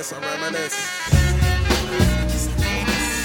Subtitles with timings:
[0.00, 1.28] reminisce, I reminisce.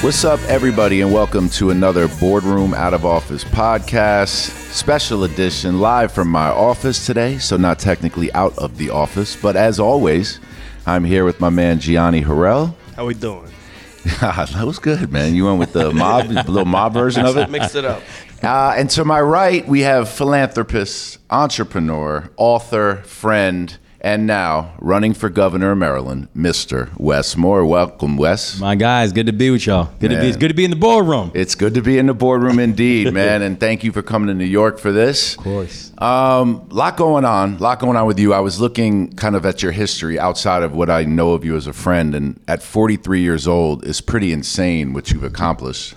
[0.04, 6.12] What's up, everybody, and welcome to another Boardroom Out of Office podcast, special edition, live
[6.12, 7.38] from my office today.
[7.38, 10.40] So, not technically out of the office, but as always,
[10.86, 12.76] I'm here with my man Gianni Harrell.
[12.96, 13.52] How we doing?
[14.20, 15.34] that was good, man.
[15.34, 17.50] You went with the mob, the little mob version of it.
[17.50, 18.04] Mixed it up.
[18.44, 25.30] Uh, and to my right, we have philanthropist, entrepreneur, author, friend, and now running for
[25.30, 26.96] governor of Maryland, Mr.
[27.00, 27.66] Wes Moore.
[27.66, 28.60] Welcome, Wes.
[28.60, 29.90] My guys, good to be with y'all.
[30.00, 30.28] Good to be.
[30.28, 31.32] It's good to be in the boardroom.
[31.34, 33.42] It's good to be in the boardroom indeed, man.
[33.42, 35.36] And thank you for coming to New York for this.
[35.38, 35.92] Of course.
[35.98, 38.32] Um, lot going on, lot going on with you.
[38.32, 41.56] I was looking kind of at your history outside of what I know of you
[41.56, 45.96] as a friend, and at 43 years old, is pretty insane what you've accomplished.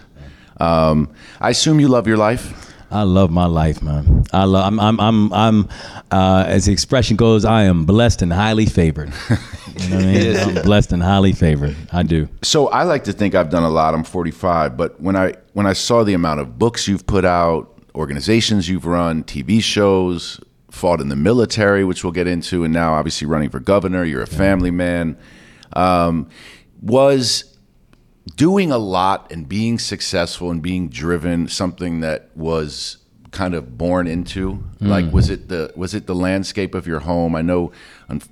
[0.59, 2.68] Um, I assume you love your life.
[2.91, 4.25] I love my life, man.
[4.33, 4.67] I love.
[4.67, 4.81] I'm.
[4.81, 5.01] I'm.
[5.01, 5.33] I'm.
[5.33, 5.69] I'm
[6.11, 9.13] uh, as the expression goes, I am blessed and highly favored.
[9.77, 10.37] You know what I mean?
[10.57, 11.77] I'm blessed and highly favored.
[11.93, 12.29] I do.
[12.43, 13.95] So I like to think I've done a lot.
[13.95, 17.79] I'm 45, but when I when I saw the amount of books you've put out,
[17.95, 20.41] organizations you've run, TV shows,
[20.71, 24.23] fought in the military, which we'll get into, and now obviously running for governor, you're
[24.23, 25.19] a family man.
[25.75, 26.29] Um,
[26.81, 27.48] was
[28.37, 32.99] doing a lot and being successful and being driven something that was
[33.31, 37.37] kind of born into like was it the was it the landscape of your home
[37.37, 37.71] i know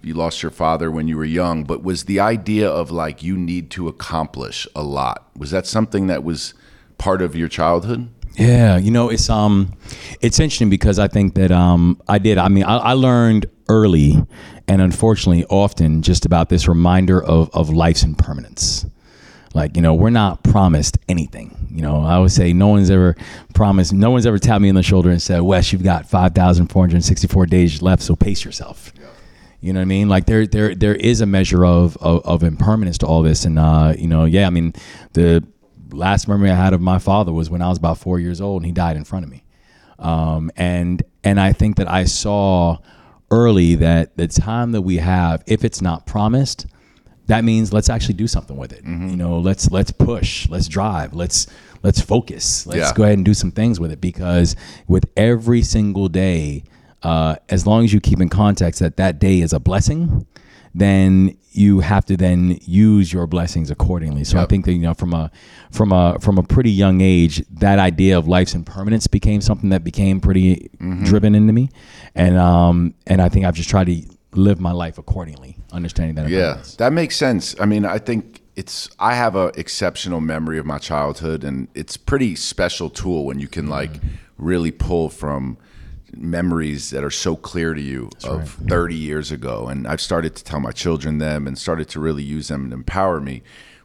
[0.03, 3.37] you lost your father when you were young but was the idea of like you
[3.37, 6.55] need to accomplish a lot was that something that was
[6.97, 8.09] part of your childhood
[8.39, 9.73] Yeah, you know, it's um,
[10.21, 12.37] it's interesting because I think that um, I did.
[12.37, 14.23] I mean, I, I learned early,
[14.69, 18.85] and unfortunately, often just about this reminder of of life's impermanence.
[19.57, 21.57] Like you know, we're not promised anything.
[21.71, 23.17] You know, I always say no one's ever
[23.55, 23.91] promised.
[23.91, 26.69] No one's ever tapped me on the shoulder and said, "Wes, you've got five thousand
[26.69, 28.93] four hundred sixty four days left, so pace yourself."
[29.63, 30.11] You know what I mean?
[30.11, 33.59] Like there, there, there is a measure of, of, of impermanence to all this, and
[33.59, 34.47] uh, you know, yeah.
[34.47, 34.75] I mean,
[35.15, 35.43] the
[35.91, 38.61] last memory I had of my father was when I was about four years old,
[38.63, 39.43] and he died in front of me.
[39.99, 42.77] Um, and and I think that I saw
[43.31, 46.67] early that the time that we have, if it's not promised,
[47.27, 48.85] that means let's actually do something with it.
[48.85, 51.47] You know, let's let's push, let's drive, let's
[51.83, 52.93] let's focus, let's Yeah.
[52.95, 54.57] go ahead and do some things with it because
[54.89, 56.65] with every single day,
[57.03, 60.27] uh, as long as you keep in context that that day is a blessing,
[60.75, 64.25] then you have to then use your blessings accordingly.
[64.25, 65.31] So I think that you know from a
[65.71, 69.83] from a from a pretty young age, that idea of life's impermanence became something that
[69.83, 70.69] became pretty
[71.05, 71.71] driven into me,
[72.15, 74.03] and um and I think I've just tried to
[74.37, 76.29] live my life accordingly, understanding that.
[76.29, 76.77] Yeah, impermanence.
[76.77, 77.59] that makes sense.
[77.61, 81.97] I mean, I think it's I have a exceptional memory of my childhood, and it's
[81.97, 84.09] pretty special tool when you can like mm-hmm.
[84.39, 85.59] really pull from
[86.17, 89.69] memories that are so clear to you of 30 years ago.
[89.69, 92.73] And I've started to tell my children them and started to really use them and
[92.73, 93.43] empower me.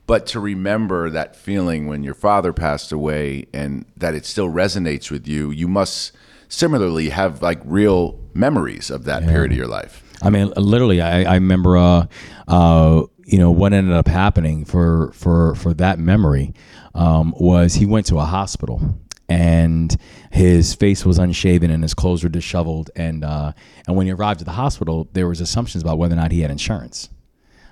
[0.08, 5.12] But to remember that feeling when your father passed away and that it still resonates
[5.12, 6.12] with you, you must
[6.48, 10.04] similarly have like real memories of that period of your life.
[10.22, 12.06] I mean, literally, I, I remember, uh,
[12.48, 16.54] uh, you know, what ended up happening for for for that memory
[16.94, 18.82] um, was he went to a hospital
[19.30, 19.96] and
[20.32, 23.54] his face was unshaven and his clothes were disheveled and uh,
[23.88, 26.42] and when he arrived at the hospital, there was assumptions about whether or not he
[26.42, 27.10] had insurance,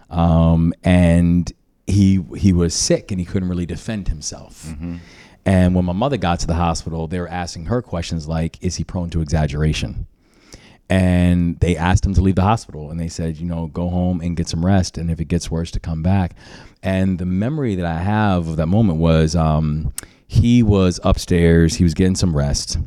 [0.09, 1.51] um, and
[1.85, 4.73] he he was sick and he couldn't really defend himself.
[5.45, 8.75] And when my mother got to the hospital, they were asking her questions like, "Is
[8.77, 10.07] he prone to exaggeration?"
[10.89, 14.21] And they asked him to leave the hospital and they said you know go home
[14.21, 16.33] and get some rest and if it gets worse to come back.
[16.81, 19.93] And the memory that i have of that moment was um,
[20.27, 22.77] he was upstairs he was getting some rest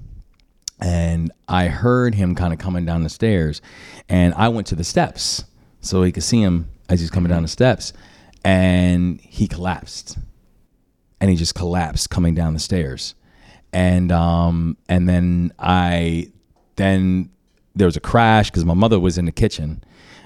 [0.81, 3.61] and i heard him kind of coming down the stairs
[4.09, 5.45] and i went to the steps
[5.81, 7.93] so he could see him as he's coming down the steps
[8.45, 10.19] and he collapsed
[11.21, 13.15] and he just collapsed coming down the stairs.
[13.73, 16.31] And um and then i
[16.77, 17.31] then
[17.75, 19.83] there was a crash because my mother was in the kitchen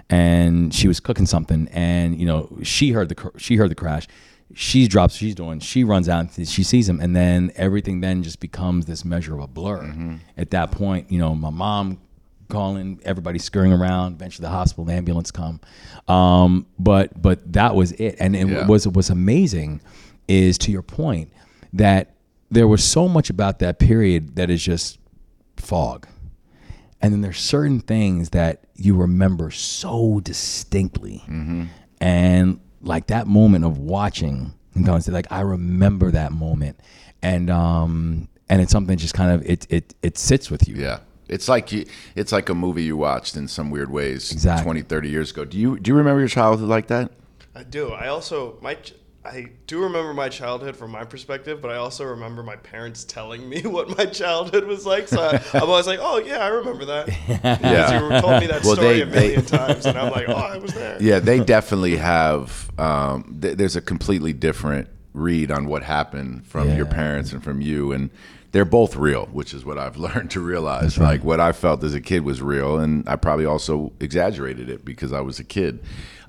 [0.09, 3.75] and she was cooking something and you know she heard the cr- she heard the
[3.75, 4.07] crash.
[4.55, 5.59] She drops what she's doing.
[5.59, 9.35] She runs out and she sees him and then everything then just becomes this measure
[9.35, 10.19] of a blur.
[10.37, 11.99] At that point you know my mom
[12.49, 15.61] calling everybody scurrying around eventually the hospital the ambulance come.
[16.07, 18.17] Um, but but that was it.
[18.21, 18.67] And it Yeah.
[18.67, 19.81] was was amazing
[20.29, 21.33] is to your point
[21.73, 22.15] that
[22.51, 24.99] there was so much about that period that is just
[25.57, 26.07] fog
[27.03, 31.23] and then there's certain things that you remember so distinctly
[32.01, 36.79] and like that moment of watching and going to like i remember that moment
[37.23, 41.01] and um and it's something just kind of it it it sits with you Yeah.
[41.29, 44.63] It's like you, it's like a movie you watched in some weird ways Exactly.
[44.63, 45.45] 20, 30 years ago.
[45.45, 47.11] Do you do you remember your childhood like that?
[47.53, 47.91] I do.
[47.91, 48.95] I also my ch-
[49.27, 53.49] I do remember my childhood from my perspective, but I also remember my parents telling
[53.49, 55.09] me what my childhood was like.
[55.09, 57.09] So I, I'm always like, "Oh yeah, I remember that."
[57.63, 58.15] Yeah.
[58.15, 60.35] you told me that Well, story they- a million they- times, and I'm like, "Oh,
[60.35, 62.71] I was there." Yeah, they definitely have.
[62.79, 67.61] Um, th- there's a completely different read on what happened from your parents and from
[67.63, 68.11] you, and
[68.53, 70.99] they're both real, which is what I've learned to realize.
[70.99, 74.85] Like what I felt as a kid was real, and I probably also exaggerated it
[74.85, 75.81] because I was a kid.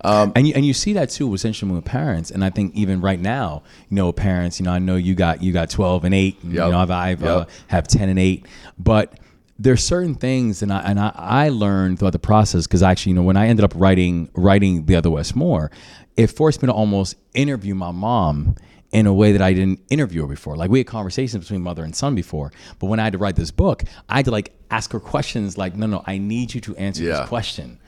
[0.07, 3.01] Um, and you, and you see that too essentially with parents and i think even
[3.01, 6.15] right now you know parents you know i know you got you got 12 and
[6.15, 6.65] 8 and, Yep.
[6.65, 8.45] you know i've, I've uh, have 10 and 8
[8.79, 9.19] but
[9.59, 13.15] there's certain things and i and i, I learned throughout the process because actually you
[13.15, 15.71] know when i ended up writing writing the other Wes Moore
[16.15, 18.55] it forced me to almost interview my mom
[18.93, 20.55] in a way that I didn't interview her before.
[20.55, 23.35] Like we had conversations between mother and son before, but when I had to write
[23.35, 26.61] this book, I had to like ask her questions like, no, no, I need you
[26.61, 27.19] to answer Yeah.
[27.19, 27.79] this question.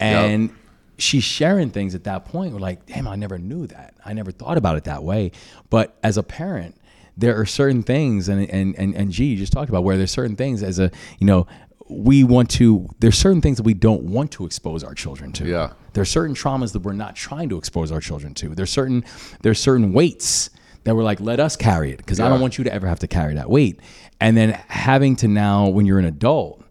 [0.00, 0.50] And
[0.98, 2.52] she's sharing things at that point.
[2.52, 3.94] We're like, damn, I never knew that.
[4.04, 5.32] I never thought about it that way.
[5.70, 6.76] But as a parent,
[7.16, 10.10] there are certain things, and and and and G, you just talked about where there's
[10.10, 11.46] certain things as a you know
[11.88, 12.88] we want to.
[13.00, 15.46] There's certain things that we don't want to expose our children to.
[15.46, 15.72] Yeah.
[15.94, 18.54] There's certain traumas that we're not trying to expose our children to.
[18.54, 19.04] There's certain
[19.42, 20.50] there's certain weights
[20.84, 23.00] that we're like, let us carry it because I don't want you to ever have
[23.00, 23.80] to carry that weight.
[24.20, 26.64] And then having to now, when you're an adult,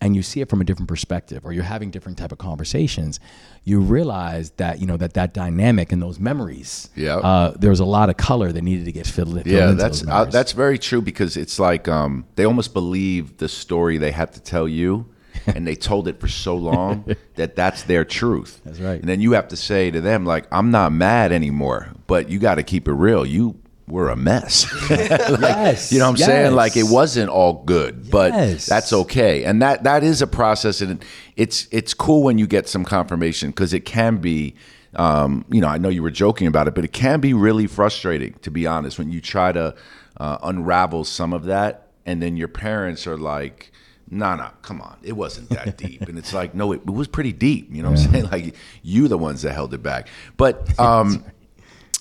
[0.00, 3.20] and you see it from a different perspective or you're having different type of conversations
[3.64, 7.16] you realize that you know that that dynamic and those memories Yeah.
[7.16, 10.06] uh, there was a lot of color that needed to get filled, filled Yeah, that's
[10.06, 14.32] uh, that's very true because it's like um, they almost believe the story they had
[14.32, 15.06] to tell you,
[15.46, 17.04] and they told it for so long
[17.36, 18.60] that that's their truth.
[18.64, 18.98] That's right.
[19.00, 22.38] And then you have to say to them like, "I'm not mad anymore," but you
[22.38, 23.24] got to keep it real.
[23.26, 23.59] You
[23.90, 24.66] were a mess.
[24.90, 26.54] yes You know what I'm saying?
[26.54, 28.66] Like it wasn't all good, but Yes.
[28.66, 29.44] that's okay.
[29.44, 31.04] And that that is a process, and
[31.36, 34.54] it's it's cool when you get some confirmation because it can be.
[34.96, 37.68] Um, you know, I know you were joking about it, but it can be really
[37.68, 39.72] frustrating, to be honest, when you try to
[40.16, 43.70] uh, unravel some of that, and then your parents are like,
[44.10, 47.06] "No, no, come on, it wasn't that deep," and it's like, "No, it, it was
[47.06, 48.28] pretty deep." You know what I'm saying?
[48.32, 50.76] Like you, the ones that held it back, but.
[50.80, 51.24] Um,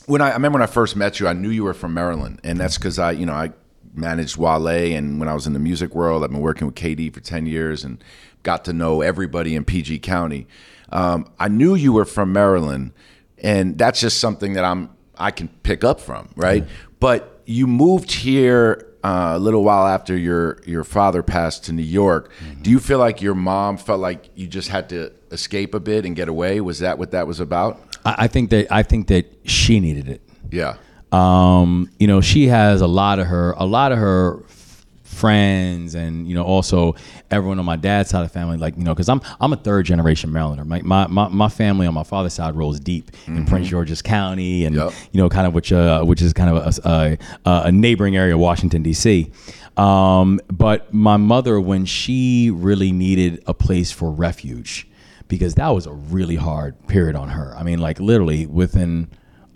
[0.10, 2.42] when I, I remember when I first met you, I knew you were from Maryland,
[2.44, 3.52] and that's because I, you know, I
[3.94, 7.14] managed Wale, and when I was in the music world, I've been working with KD
[7.14, 8.04] for ten years, and
[8.42, 10.48] got to know everybody in PG County.
[10.92, 12.94] Um, I knew you were from Maryland,
[13.38, 16.64] and that's just something that I'm I can pick up from, right?
[17.00, 21.84] But you moved here uh, a little while after your your father passed to New
[21.84, 22.32] York.
[22.64, 26.04] Do you feel like your mom felt like you just had to escape a bit
[26.04, 26.62] and get away?
[26.62, 27.80] Was that what that was about?
[28.06, 30.76] I, I think that I think that she needed it Yeah.
[31.12, 35.96] um, you know, she has a lot of her, a lot of her f- friends,
[35.96, 36.96] and you know, also
[37.32, 39.58] everyone on my dad's side of the family, like you know, because I'm I'm a
[39.58, 40.66] third generation Marylander.
[40.66, 44.66] My, my my my family on my father's side rolls deep in Prince George's County,
[44.66, 44.94] and Yep.
[45.12, 48.34] you know, kind of which uh, which is kind of a, a, a neighboring area
[48.36, 49.32] of Washington D.C.
[49.78, 54.88] Um, but my mother, when she really needed a place for refuge,
[55.30, 57.56] because that was a really hard period on her.
[57.56, 59.08] I mean, like literally within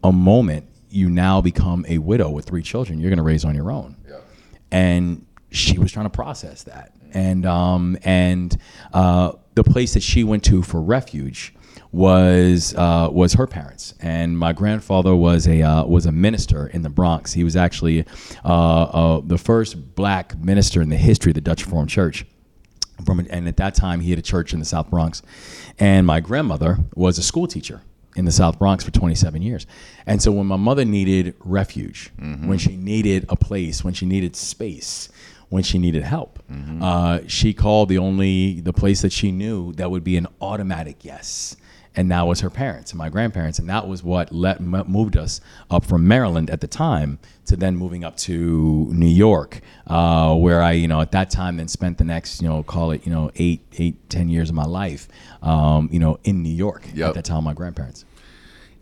[0.03, 2.99] a moment, you now become a widow with three children.
[3.01, 3.97] You're going to raise on your own,
[4.71, 6.93] and she was trying to process that.
[7.11, 8.55] And um, and
[8.93, 11.53] uh, the place that she went to for refuge
[11.91, 13.95] was uh, was her parents.
[13.99, 17.33] And my grandfather was a uh, was a minister in the Bronx.
[17.33, 18.05] He was actually
[18.45, 22.25] uh, uh, the first black minister in the history of the Dutch Reformed Church
[23.05, 25.21] from and at that time he had a church in the South Bronx,
[25.79, 27.81] and my grandmother was a school teacher
[28.15, 29.65] in the South Bronx for 27 years.
[30.05, 32.11] And so when my mother needed refuge,
[32.47, 35.09] when she needed a place, when she needed space,
[35.49, 36.39] when she needed help,
[36.81, 41.03] uh, she called the only the place that she knew that would be an automatic
[41.03, 41.55] yes.
[41.95, 45.15] And that was her parents and my grandparents, and that was what let m- moved
[45.15, 50.33] us up from Maryland at the time to then moving up to New York, uh,
[50.35, 53.05] where I, you know, at that time then spent the next, you know, call it,
[53.05, 55.07] you know, eight, eight, ten years of my life,
[55.43, 57.09] um, you know, in New York Yep.
[57.09, 57.43] at that time.
[57.43, 58.05] My grandparents.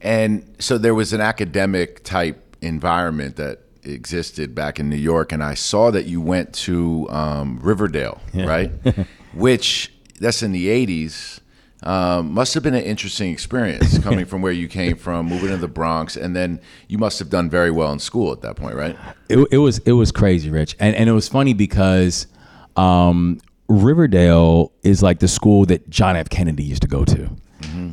[0.01, 5.43] And so there was an academic type environment that existed back in New York, and
[5.43, 8.71] I saw that you went to um, Riverdale, right?
[9.33, 11.39] Which that's in the '80s.
[11.83, 15.57] Um, must have been an interesting experience coming from where you came from, moving to
[15.57, 18.75] the Bronx, and then you must have done very well in school at that point,
[18.75, 18.95] right?
[19.29, 22.27] It, it was it was crazy, Rich, and and it was funny because
[22.75, 26.29] um, Riverdale is like the school that John F.
[26.29, 27.29] Kennedy used to go to.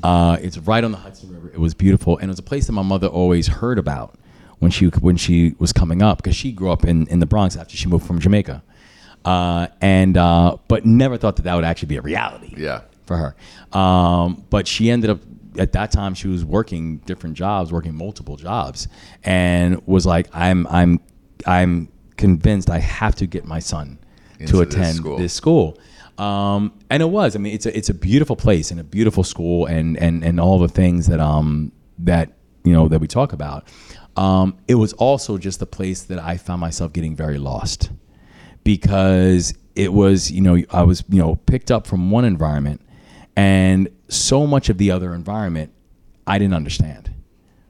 [0.02, 1.50] Uh, it's right on the Hudson River.
[1.52, 4.18] It was beautiful, and it was a place that my mother always heard about
[4.58, 7.56] when she when she was coming up because she grew up in in the Bronx
[7.56, 8.62] after she moved from Jamaica,
[9.24, 12.82] uh, and uh, but never thought that that would actually be a reality Yeah.
[13.08, 13.78] For her.
[13.78, 15.20] Um, but she ended up
[15.58, 18.86] at that time she was working different jobs, working multiple jobs,
[19.24, 21.00] and was like, I'm I'm
[21.46, 23.98] I'm convinced I have to get my son
[24.38, 25.18] Into to this attend school.
[25.18, 25.78] this school.
[26.18, 27.36] Um, and it was.
[27.36, 30.38] I mean, it's a it's a beautiful place and a beautiful school and and and
[30.40, 32.32] all the things that um that
[32.64, 33.66] you know that we talk about.
[34.16, 37.90] Um, it was also just the place that I found myself getting very lost
[38.64, 42.80] because it was you know I was you know picked up from one environment
[43.38, 45.72] and so much of the other environment
[46.26, 47.10] I didn't understand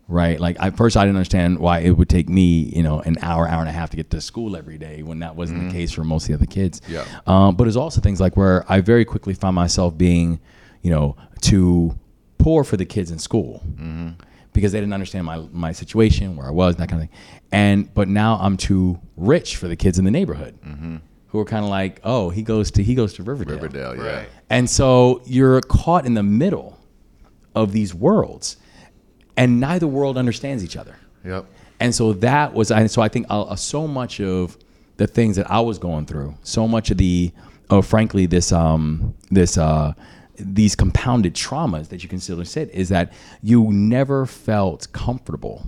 [0.08, 0.40] right?
[0.40, 3.46] Like at first I didn't understand why it would take me you know an hour
[3.46, 5.76] hour and a half to get to school every day when that wasn't the mm-hmm.
[5.76, 6.80] case for most of the other kids.
[6.88, 7.04] Yeah.
[7.26, 10.40] um, but it's also things like where I very quickly found myself being
[10.82, 11.96] you know too
[12.38, 14.10] poor for the kids in school mm-hmm.
[14.52, 17.18] because they didn't understand my my situation, where I was, that kind of thing.
[17.52, 20.96] And but now I'm too rich for the kids in the neighborhood, mm-hmm.
[21.28, 23.56] Who are kind of like, oh, he goes to he goes to Riverdale.
[23.56, 24.16] Riverdale, yeah.
[24.16, 24.28] Right.
[24.50, 26.78] And so you're caught in the middle
[27.54, 28.56] of these worlds,
[29.36, 30.96] and neither world understands each other.
[31.24, 31.46] Yep.
[31.80, 34.58] And so that was, and so I think uh, uh, so much of
[34.96, 37.32] the things that I was going through, so much of the,
[37.70, 39.92] oh, frankly, this, um, this, uh,
[40.36, 45.66] these compounded traumas that you consider sit is that you never felt comfortable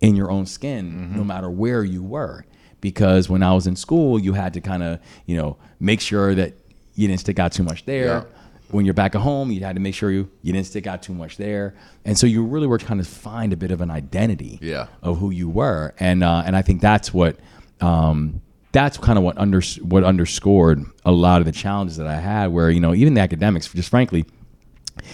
[0.00, 2.44] in your own skin, no matter where you were.
[2.80, 6.34] Because when I was in school, you had to kind of, you know, make sure
[6.34, 6.54] that
[6.94, 8.22] you didn't stick out too much there Yeah.
[8.70, 11.02] when you're back at home, you had to make sure you, you didn't stick out
[11.02, 11.74] too much there.
[12.04, 14.86] And so you really were trying to find a bit of an identity Yeah.
[15.02, 15.94] of who you were.
[15.98, 17.36] And, uh, and I think that's what,
[17.80, 18.42] um,
[18.72, 22.48] that's kind of what under, what underscored a lot of the challenges that I had
[22.48, 24.24] where, you know, even the academics, just frankly,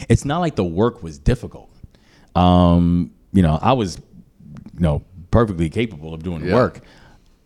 [0.08, 1.70] it's not like the work was difficult.
[2.34, 3.98] Um, you know, I was,
[4.74, 6.54] you know, perfectly capable of doing Yeah.
[6.54, 6.80] work.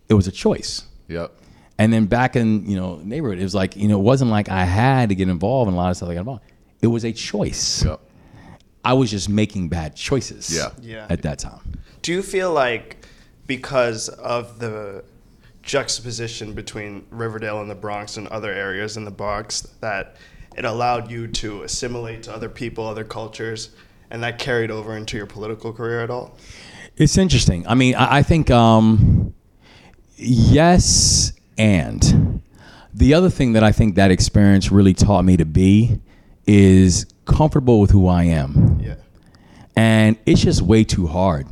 [0.08, 0.84] It was a choice.
[1.08, 1.32] Yep.
[1.78, 4.48] And then back in you know neighborhood, it was like you know it wasn't like
[4.48, 6.44] I had to get involved in a lot of stuff I got involved.
[6.82, 7.84] It was a choice.
[7.84, 8.00] Yep.
[8.84, 10.54] I was just making bad choices.
[10.54, 10.70] Yeah.
[10.80, 11.06] Yeah.
[11.10, 11.60] At that time.
[12.02, 13.04] Do you feel like
[13.46, 15.04] because of the
[15.62, 20.16] juxtaposition between Riverdale and the Bronx and other areas in the Bronx that
[20.56, 23.70] it allowed you to assimilate to other people, other cultures,
[24.10, 26.36] and that carried over into your political career at all?
[26.96, 27.66] It's interesting.
[27.66, 29.34] I mean, I, I think um,
[30.18, 32.42] yes, and
[32.94, 36.00] the other thing that I think that experience really taught me to be
[36.46, 38.78] is comfortable with who I am.
[38.80, 38.94] Yeah.
[39.76, 41.46] and it's just way too hard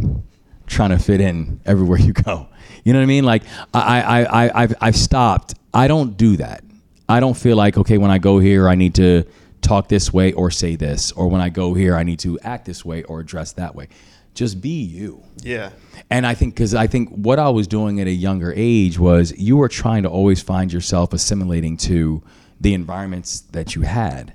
[0.67, 2.49] trying to fit in everywhere you go.
[2.85, 3.25] You know what I mean?
[3.25, 3.43] Like
[3.75, 5.55] I, I, I, I've, I've stopped.
[5.75, 6.65] I don't do that.
[7.09, 9.25] I don't feel like okay when I go here I need to
[9.63, 12.65] talk this way or say this, or when I go here I need to act
[12.65, 13.89] this way or dress that way.
[14.37, 15.25] Just be you.
[15.43, 15.71] Yeah.
[16.11, 19.37] And I think because I think what I was doing at a younger age was
[19.37, 22.23] you were trying to always find yourself assimilating to
[22.61, 24.35] the environments that you had,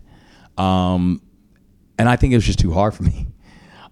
[0.57, 1.21] um,
[1.97, 3.27] and I think it was just too hard for me.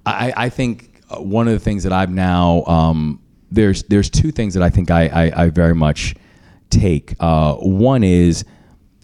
[0.05, 4.31] I, I think uh, one of the things that I've now um, there's there's two
[4.31, 6.15] things that I think I I, I very much
[6.69, 7.15] take.
[7.19, 8.45] Uh, one is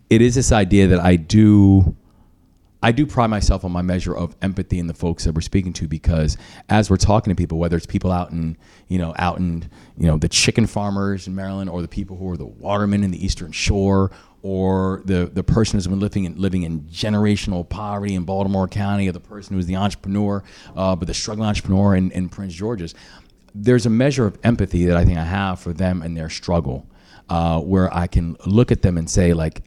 [0.09, 1.95] it is this idea that I do
[2.85, 5.73] I do pride myself on my measure of empathy in the folks that we're speaking
[5.73, 6.37] to because
[6.69, 8.55] as we're talking to people, whether it's people out in,
[8.89, 12.29] you know, out in, you know, the chicken farmers in Maryland or the people who
[12.29, 14.11] are the watermen in the Eastern Shore
[14.43, 19.09] or the, the person who's been living in, living in generational poverty in Baltimore County
[19.09, 20.43] or the person who's the entrepreneur,
[20.75, 22.93] uh, but the struggling entrepreneur in, in Prince George's,
[23.55, 26.87] there's a measure of empathy that I think I have for them and their struggle
[27.29, 29.63] uh, where I can look at them and say like,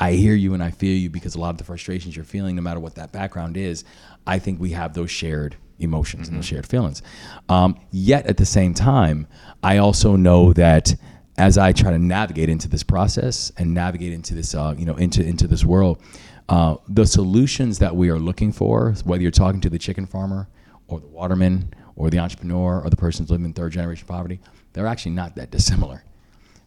[0.00, 2.56] I hear you and I feel you because a lot of the frustrations you're feeling,
[2.56, 3.84] no matter what that background is,
[4.26, 7.02] I think we have those shared emotions and those shared feelings.
[7.48, 9.26] Um, yet at the same time,
[9.62, 10.94] I also know that
[11.36, 14.96] as I try to navigate into this process and navigate into this, uh, you know,
[14.96, 16.02] into into this world,
[16.48, 20.48] uh, the solutions that we are looking for, whether you're talking to the chicken farmer
[20.88, 24.40] or the waterman or the entrepreneur or the person living in third generation poverty,
[24.72, 26.04] they're actually not that dissimilar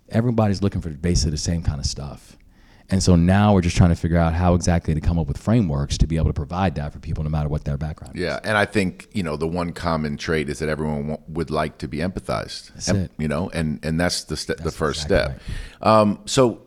[0.09, 2.37] everybody's looking for basically the same kind of stuff.
[2.93, 5.37] And so now we're just trying to figure out how exactly to come up with
[5.37, 8.15] frameworks to be able to provide that for people no matter what their background.
[8.15, 8.21] is.
[8.21, 11.49] Yeah, and I think you know the one common trait is that everyone wa- would
[11.49, 12.71] like to be empathized.
[12.73, 13.11] That's Em- it.
[13.17, 15.87] You know, and and that's the ste- the first exactly step.
[15.87, 16.61] Um, so,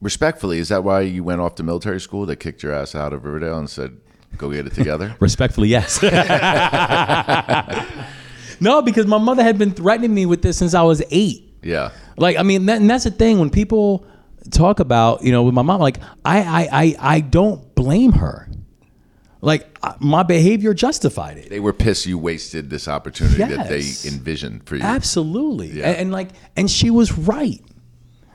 [0.00, 2.26] respectfully, is that why you went off to military school?
[2.26, 3.96] That kicked your ass out of Riverdale and said,
[4.36, 6.02] "Go get it together." Respectfully, yes.
[8.60, 11.52] no, because my mother had been threatening me with this since I was eight.
[11.62, 14.04] yeah, Like, I mean, that, and that's the thing when people
[14.50, 18.48] talk about, you know, with my mom, like, I, I, I, I don't blame her.
[19.42, 21.48] Like, uh, my behavior justified it.
[21.48, 24.82] they were pissed you wasted this opportunity that they envisioned for you.
[24.82, 25.68] Absolutely.
[25.68, 25.88] Yeah.
[25.88, 27.60] And, and like, and she was right.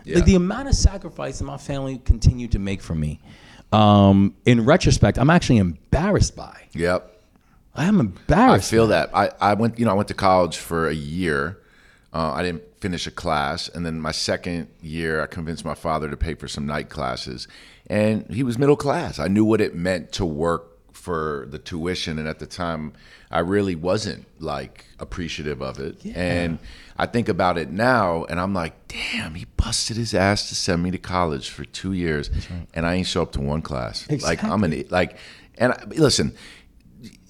[0.03, 0.15] Yeah.
[0.15, 3.19] Like the amount of sacrifice that my family continued to make for me.
[3.71, 6.67] Um, in retrospect, I'm actually embarrassed by.
[6.73, 7.11] Yep.
[7.75, 8.67] I'm embarrassed.
[8.67, 9.09] I feel that.
[9.13, 11.59] I, I went, you know, I went to college for a year.
[12.15, 16.09] Uh, I didn't finish a class, and then my second year, I convinced my father
[16.09, 17.45] to pay for some night classes,
[17.87, 19.19] and he was middle class.
[19.19, 22.93] I knew what it meant to work for the tuition, and at the time,
[23.29, 26.05] I really wasn't like appreciative of it.
[26.15, 26.59] And
[26.95, 30.83] I think about it now, and I'm like, damn, he busted his ass to send
[30.83, 32.29] me to college for two years,
[32.73, 34.09] and I ain't show up to one class.
[34.23, 35.17] Like I'm an like,
[35.57, 36.33] and I, listen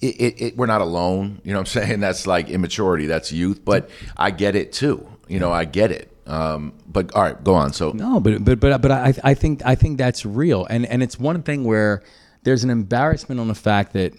[0.00, 1.40] it, it, it, we're not alone.
[1.44, 2.00] You know what I'm saying?
[2.00, 3.06] That's like immaturity.
[3.06, 3.64] That's youth.
[3.64, 5.06] But I get it too.
[5.28, 6.12] You know, I get it.
[6.26, 7.72] Um, but all right, go on.
[7.72, 11.02] So No, but but but but I I think I think that's real, and and
[11.02, 12.02] it's one thing where
[12.46, 14.12] there's an embarrassment on the fact that,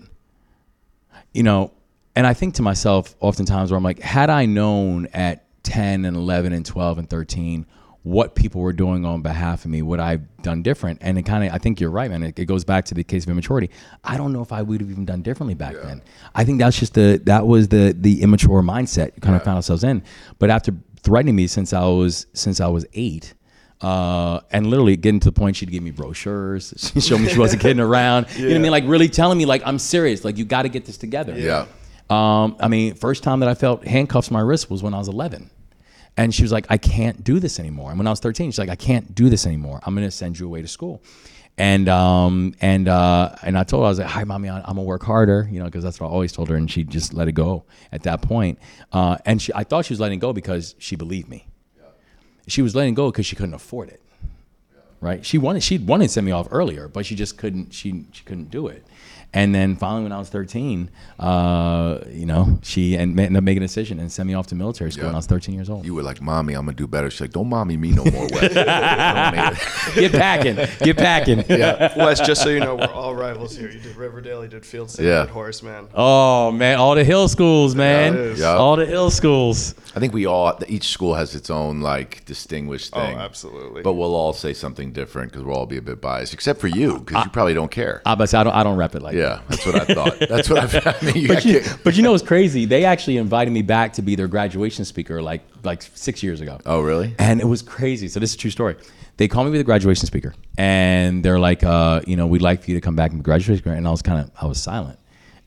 [1.33, 1.71] you know,
[2.13, 6.17] and I think to myself oftentimes where I'm like, had I known at 10 and
[6.17, 7.65] 11 and 12 and 13
[8.07, 10.99] what people were doing on behalf of me, what I have done different?
[11.01, 12.23] And it kind of, I think you're right, man.
[12.23, 13.69] It, it goes back to the case of immaturity.
[14.03, 16.01] I don't know if I would have even done differently back then.
[16.33, 19.57] I think that's just the that was the the immature mindset you kind of found
[19.57, 20.03] ourselves in.
[20.39, 20.73] But after
[21.03, 23.33] threatening me since I was since I was eight,
[23.81, 26.73] uh, and literally getting to the point she'd give me brochures.
[26.93, 28.27] She showed me she wasn't kidding around.
[28.35, 28.71] You know what I mean?
[28.71, 30.23] Like really telling me like I'm serious.
[30.23, 31.37] Like you got to get this together.
[31.37, 31.65] Yeah.
[32.09, 34.97] Um, I mean, first time that I felt handcuffs on my wrist was when I
[34.97, 35.49] was 11.
[36.17, 37.91] And she was like, I can't do this anymore.
[37.91, 39.79] And when I was 13, she's like, I can't do this anymore.
[39.85, 41.01] I'm going to send you away to school.
[41.59, 44.83] And um and uh and I told her I was like, "Hi, mommy, I'm gonna
[44.83, 47.27] work harder," you know, because that's what I always told her, and she just let
[47.27, 48.59] it go at that point.
[48.91, 51.47] Uh, and she, I thought she was letting go because she believed me.
[52.47, 54.03] She was letting go because she couldn't afford it
[55.01, 55.25] right?
[55.25, 58.23] She wanted she wanted to send me off earlier, but she just couldn't she she
[58.23, 58.85] couldn't do it.
[59.33, 63.61] And then finally, when I was 13, uh, you know, she and ended up making
[63.61, 65.85] a decision and sent me off to military school when I was 13 years old.
[65.85, 68.27] you were like, "Mommy, I'm gonna do better." She's like, "Don't mommy me no more."
[68.31, 68.53] Wes.
[68.53, 69.95] Don't make it.
[69.95, 71.43] get packing, get packing.
[71.49, 73.69] Yeah, Wes, just so you know, we're all rivals here.
[73.69, 75.21] You did Riverdale, you did Fieldston, Yeah.
[75.21, 75.87] you did Horace Mann.
[75.93, 78.13] Oh man, all the hill schools, man.
[78.13, 78.39] it is.
[78.39, 78.55] Yeah.
[78.55, 79.75] All the hill schools.
[79.95, 83.17] I think we all each school has its own like distinguished thing.
[83.17, 83.81] Oh, absolutely.
[83.81, 86.67] But we'll all say something different because we'll all be a bit biased, except for
[86.67, 88.01] you because you probably don't care.
[88.05, 89.16] I, but I don't I don't rep it like that.
[89.17, 90.19] Yeah, that's what I thought.
[90.29, 91.15] That's what I, I mean.
[91.23, 92.65] You But you, but you know what's crazy?
[92.65, 96.59] They actually invited me back to be their graduation speaker like like six years ago.
[96.65, 97.15] oh, really?
[97.19, 98.07] And it was crazy.
[98.07, 98.75] So this is a true story.
[99.17, 102.63] They called me with a graduation speaker, and they're like, uh, you know, we'd like
[102.63, 103.75] for you to come back and be graduation speaker.
[103.75, 104.99] And I was kind of, I was silent.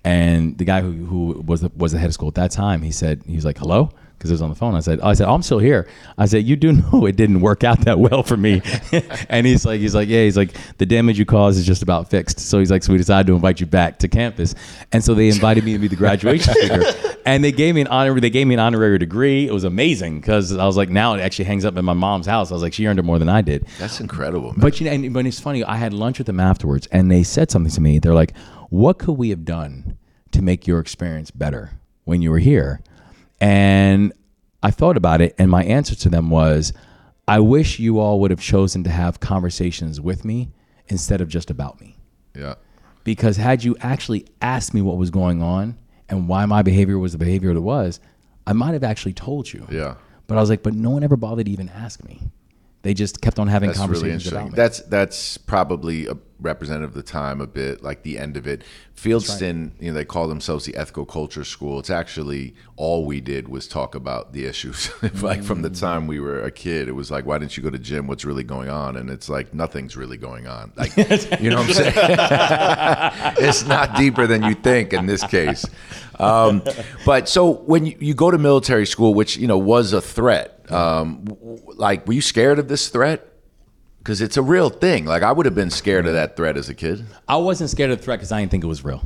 [0.02, 2.82] And the guy who, who was the, was the head of school at that time,
[2.82, 4.74] he said, he was like, hello, because it was on the phone.
[4.74, 5.88] I said, I said, I'm still here.
[6.18, 8.60] I said, you do know it didn't work out that well for me.
[9.30, 12.10] and he's like, he's like, yeah, he's like, the damage you caused is just about
[12.10, 12.38] fixed.
[12.38, 14.54] So he's like, so we decided to invite you back to campus.
[14.92, 16.82] And so they invited me to be the graduation speaker,
[17.24, 18.20] and they gave me an honor.
[18.20, 19.48] They gave me an honorary degree.
[19.48, 22.26] It was amazing because I was like, now it actually hangs up in my mom's
[22.26, 22.50] house.
[22.50, 23.66] I was like, she earned it more than I did.
[23.78, 24.60] That's incredible, man.
[24.60, 25.64] But you know, and, but it's funny.
[25.64, 27.98] I had lunch with them afterwards, and they said something to me.
[27.98, 28.36] They're like,
[28.68, 29.96] "What could we have done
[30.32, 31.70] to make your experience better
[32.04, 32.82] when you were here?"
[33.40, 34.12] And
[34.62, 36.72] I thought about it, and my answer to them was,
[37.26, 40.50] "I wish you all would have chosen to have conversations with me
[40.88, 41.96] instead of just about me."
[42.34, 42.54] yeah.
[43.02, 45.78] Because had you actually asked me what was going on
[46.10, 47.98] and why my behavior was the behavior it was,
[48.46, 49.66] I might have actually told you.
[49.70, 49.94] Yeah.
[50.26, 52.30] But I was like, but no one ever bothered to even ask me.
[52.82, 54.38] They just kept on having That's conversations interesting.
[54.38, 54.56] about me.
[54.56, 58.62] That's that's probably a representative of the time a bit, like the end of it.
[58.96, 61.78] Fieldston, you know, they call themselves the ethical culture school.
[61.78, 64.90] It's actually all we did was talk about the issues.
[65.22, 67.70] like from the time we were a kid, it was like, why didn't you go
[67.70, 68.06] to gym?
[68.06, 68.96] What's really going on?
[68.96, 70.72] And it's like nothing's really going on.
[70.76, 71.94] Like you know what I'm saying?
[73.46, 75.66] it's not deeper than you think in this case.
[76.18, 76.62] Um,
[77.04, 80.59] but so when you, you go to military school, which you know was a threat,
[80.72, 81.24] um,
[81.76, 83.26] like were you scared of this threat?
[83.98, 85.04] Because it's a real thing.
[85.04, 87.04] Like I would have been scared of that threat as a kid.
[87.28, 89.02] I wasn't scared of the threat because I didn't think it was real.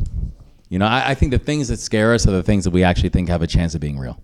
[0.69, 2.85] You know, I, I think the things that scare us are the things that we
[2.85, 4.21] actually think have a chance of being real.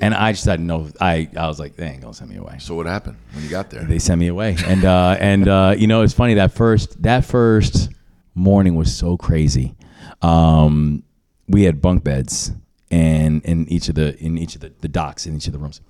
[0.00, 0.88] And I just had no.
[1.00, 2.56] I I was like, they ain't gonna send me away.
[2.58, 3.84] So what happened when you got there?
[3.84, 7.24] They sent me away, and uh, and uh, you know, it's funny that first that
[7.24, 7.90] first
[8.34, 9.76] morning was so crazy.
[10.20, 11.04] Um,
[11.46, 12.50] we had bunk beds,
[12.90, 15.60] and in each of the in each of the, the docks in each of the
[15.60, 15.80] rooms,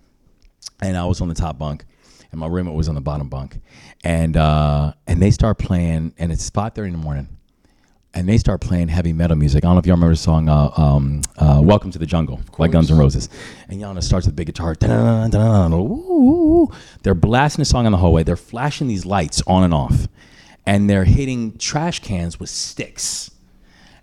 [0.81, 1.85] and I was on the top bunk,
[2.31, 3.59] and my roommate was on the bottom bunk,
[4.03, 7.29] and uh, and they start playing, and it's five thirty in the morning,
[8.13, 9.65] and they start playing heavy metal music.
[9.65, 12.41] I don't know if y'all remember the song uh, um, uh, "Welcome to the Jungle"
[12.59, 13.29] by Guns N' Roses,
[13.69, 14.75] and y'all know it starts with the big guitar.
[17.03, 18.23] They're blasting the song in the hallway.
[18.25, 20.09] They're flashing these lights on and off,
[20.67, 23.31] and they're hitting trash cans with sticks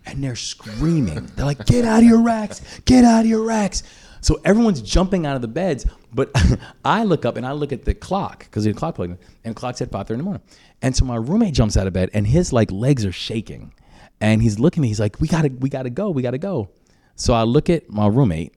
[0.06, 1.30] and they're screaming.
[1.36, 2.60] They're like, "Get out of your racks!
[2.84, 3.82] Get out of your racks!"
[4.22, 6.30] So everyone's jumping out of the beds, but
[6.84, 9.54] I look up and I look at the clock because the clock plugged in, and
[9.54, 10.42] the clock said five thirty in the morning.
[10.80, 13.74] And so my roommate jumps out of bed and his like legs are shaking,
[14.20, 14.88] and he's looking at me.
[14.88, 16.70] He's like, "We gotta, we gotta go, we gotta go."
[17.16, 18.54] So I look at my roommate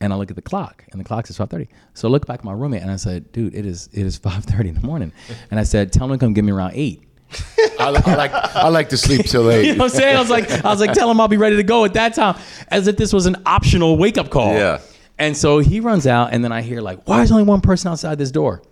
[0.00, 1.68] and I look at the clock and the clock says 5:30.
[1.94, 4.18] So I look back at my roommate and I said, "Dude, it is it is
[4.18, 5.12] 5:30 in the morning."
[5.50, 7.04] And I said, "Tell him to come get me around 8."
[7.78, 9.64] I, I like I like to sleep till eight.
[9.66, 10.16] You know what I'm saying?
[10.16, 12.14] I was like, I was like, tell him I'll be ready to go at that
[12.14, 14.54] time, as if this was an optional wake up call.
[14.54, 14.80] Yeah.
[15.18, 17.90] And so he runs out, and then I hear like, why is only one person
[17.90, 18.62] outside this door?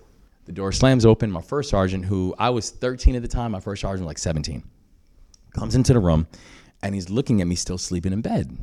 [0.44, 1.30] The door slams open.
[1.30, 4.18] My first sergeant, who I was 13 at the time, my first sergeant was like
[4.18, 4.62] 17,
[5.52, 6.28] comes into the room,
[6.82, 8.56] and he's looking at me still sleeping in bed.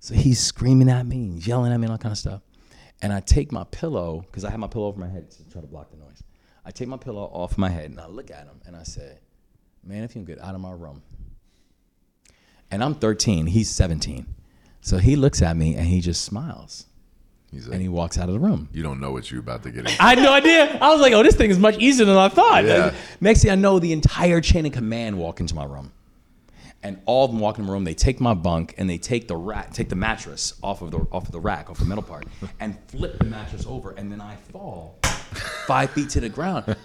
[0.00, 2.42] So he's screaming at me, yelling at me, and all kind of stuff.
[3.00, 5.62] And I take my pillow because I have my pillow over my head to try
[5.62, 6.22] to block the noise.
[6.64, 9.18] I take my pillow off my head and I look at him and I say,
[9.84, 11.02] "Man, if you can get out of my room."
[12.70, 14.26] And I'm 13, he's 17.
[14.80, 16.87] So he looks at me and he just smiles
[17.50, 18.68] He's and he walks out of the room.
[18.72, 20.02] you don't know what you're about to get into.
[20.02, 20.78] I had no idea.
[20.80, 22.64] I was like, oh, this thing is much easier than I thought.
[22.64, 22.94] Yeah.
[23.20, 25.92] Next thing I know, the entire chain of command walk into my room.
[26.82, 29.26] And all of them walk in the room, they take my bunk and they take
[29.26, 32.04] the rack, take the mattress off of the off of the rack, off the metal
[32.04, 32.24] part,
[32.60, 34.96] and flip the mattress over, and then I fall
[35.66, 36.76] five feet to the ground.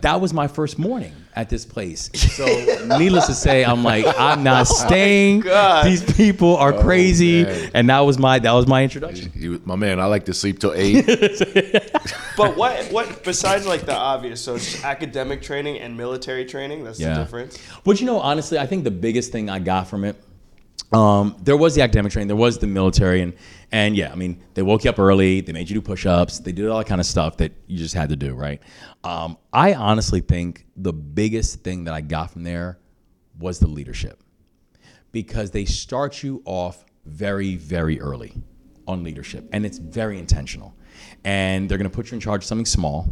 [0.00, 2.08] That was my first morning at this place.
[2.14, 2.46] So
[2.98, 5.40] needless to say, I'm like, I'm not oh staying.
[5.40, 5.86] God.
[5.86, 7.44] These people are oh, crazy.
[7.44, 7.70] man.
[7.74, 9.30] And that was my that was my introduction.
[9.32, 11.04] He was- my man, I like to sleep till eight.
[12.34, 16.82] But what what besides like the obvious, so it's academic training and military training.
[16.82, 17.12] That's Yeah.
[17.14, 17.58] the difference.
[17.84, 20.22] But you know, honestly, I think the biggest thing I got from it,
[20.92, 23.32] um, there was the academic training, there was the military, and
[23.72, 26.52] and yeah, I mean, they woke you up early, they made you do push-ups, they
[26.52, 28.60] did all that kind of stuff that you just had to do, right?
[29.02, 32.78] Um, I honestly think the biggest thing that I got from there
[33.38, 34.22] was the leadership,
[35.10, 38.34] because they start you off very, very early
[38.86, 40.74] on leadership, and it's very intentional,
[41.24, 43.08] and they're going to put you in charge of something small,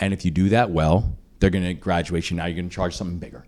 [0.00, 2.36] and if you do that well, they're going to graduate you.
[2.36, 3.44] Now you're going to charge something bigger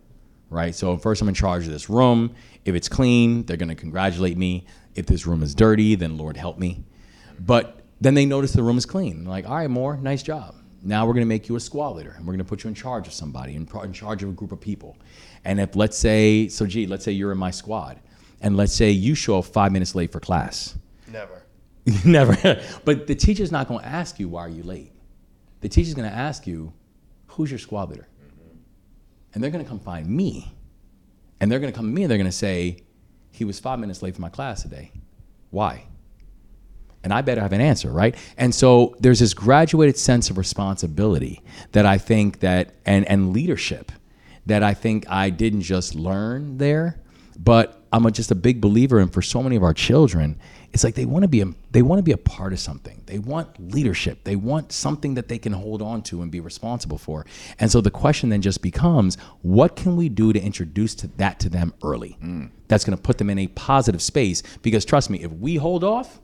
[0.54, 0.74] right?
[0.74, 2.34] So first I'm in charge of this room.
[2.64, 4.66] If it's clean, they're going to congratulate me.
[4.94, 6.84] If this room is dirty, then Lord help me.
[7.40, 9.24] But then they notice the room is clean.
[9.24, 10.54] Like, all right, Moore, nice job.
[10.82, 12.68] Now we're going to make you a squad leader, and we're going to put you
[12.68, 14.96] in charge of somebody, in, in charge of a group of people.
[15.44, 17.98] And if let's say, so gee, let's say you're in my squad,
[18.40, 20.76] and let's say you show up five minutes late for class.
[21.08, 21.42] Never.
[22.04, 22.62] Never.
[22.84, 24.92] but the teacher's not going to ask you why are you late.
[25.62, 26.72] The teacher's going to ask you,
[27.28, 28.06] who's your squad leader?
[29.34, 30.54] And they're going to come find me.
[31.40, 32.78] And they're going to come to me and they're going to say,
[33.30, 34.92] he was five minutes late for my class today.
[35.50, 35.86] Why?
[37.02, 38.14] And I better have an answer, right?
[38.38, 41.42] And so there's this graduated sense of responsibility
[41.72, 43.92] that I think that, and, and leadership
[44.46, 47.00] that I think I didn't just learn there,
[47.38, 50.38] but I'm a, just a big believer in for so many of our children,
[50.74, 53.00] it's like they want to be a, they want to be a part of something.
[53.06, 54.24] They want leadership.
[54.24, 57.24] They want something that they can hold on to and be responsible for.
[57.60, 61.38] And so the question then just becomes, what can we do to introduce to that
[61.40, 62.18] to them early?
[62.66, 65.84] That's going to put them in a positive space because trust me, if we hold
[65.84, 66.20] off,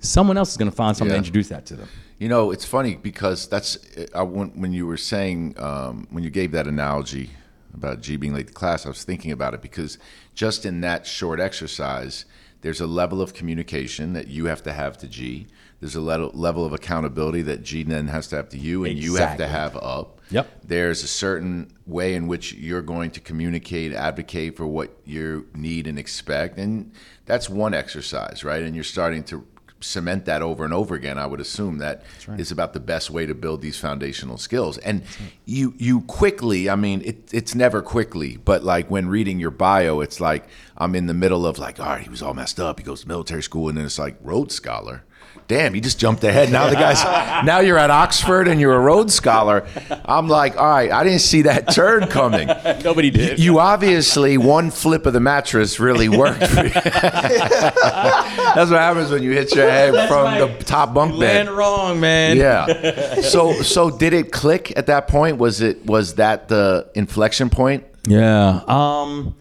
[0.00, 1.22] someone else is going to find something Yeah.
[1.22, 1.88] to introduce that to them.
[2.18, 3.78] You know, it's funny because that's
[4.14, 7.30] I when, when you were saying um, when you gave that analogy
[7.72, 9.96] about G being late to class, I was thinking about it because
[10.34, 12.26] just in that short exercise,
[12.60, 15.46] there's a level of communication that you have to have to G.
[15.80, 19.14] There's a level of accountability that G then has to have to you, and you
[19.14, 20.20] have to have up.
[20.30, 20.62] Yep.
[20.64, 25.86] There's a certain way in which you're going to communicate, advocate for what you need
[25.86, 26.92] and expect, and
[27.26, 28.62] that's one exercise, right?
[28.62, 29.46] And you're starting to
[29.80, 31.18] cement that over and over again.
[31.18, 32.02] I would assume that
[32.36, 34.78] is about the best way to build these foundational skills.
[34.78, 35.02] And
[35.44, 40.00] you you quickly, I mean, it, it's never quickly, but like when reading your bio,
[40.00, 42.78] it's like I'm in the middle of like, all right, he was all messed up.
[42.78, 45.04] He goes to military school, and then it's like Rhodes Scholar.
[45.48, 46.52] Damn, you just jumped ahead.
[46.52, 47.02] Now the guy's
[47.44, 49.66] now you're at Oxford and you're a Rhodes Scholar.
[50.04, 52.48] I'm like, all right, I didn't see that turn coming.
[52.84, 53.38] Nobody did.
[53.38, 56.46] You obviously one flip of the mattress really worked.
[56.46, 56.68] For you.
[56.68, 60.58] That's what happens when you hit your head from right.
[60.58, 61.54] the top bunk Land bed.
[61.54, 62.36] wrong, man.
[62.36, 63.22] Yeah.
[63.22, 65.38] So so did it click at that point?
[65.38, 68.60] Was it was that the inflection point Yeah.
[68.66, 69.34] Um,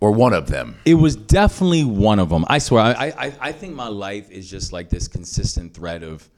[0.00, 0.76] or one of them?
[0.84, 2.44] it was definitely one of them.
[2.48, 2.82] I swear.
[2.82, 6.28] I, I, I think my life is just like this consistent thread of,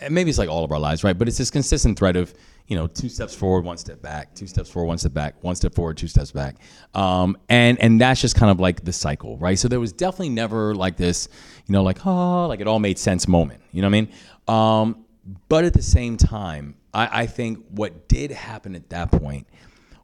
[0.00, 1.16] and maybe it's like all of our lives, right?
[1.16, 2.34] But it's this consistent thread of,
[2.66, 5.54] you know, two steps forward, one step back, two steps forward, one step back, one
[5.54, 6.56] step forward, two steps back.
[6.94, 9.58] Um, and and that's just kind of like the cycle, right?
[9.58, 11.28] So there was definitely never like this,
[11.66, 13.62] you know, like oh, like it all made sense moment.
[13.72, 14.12] You know what I mean?
[14.48, 15.04] Um,
[15.48, 19.46] but at the same time, I, I think what did happen at that point,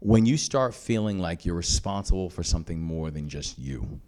[0.04, 4.00] when you start feeling like you're responsible for something more than just you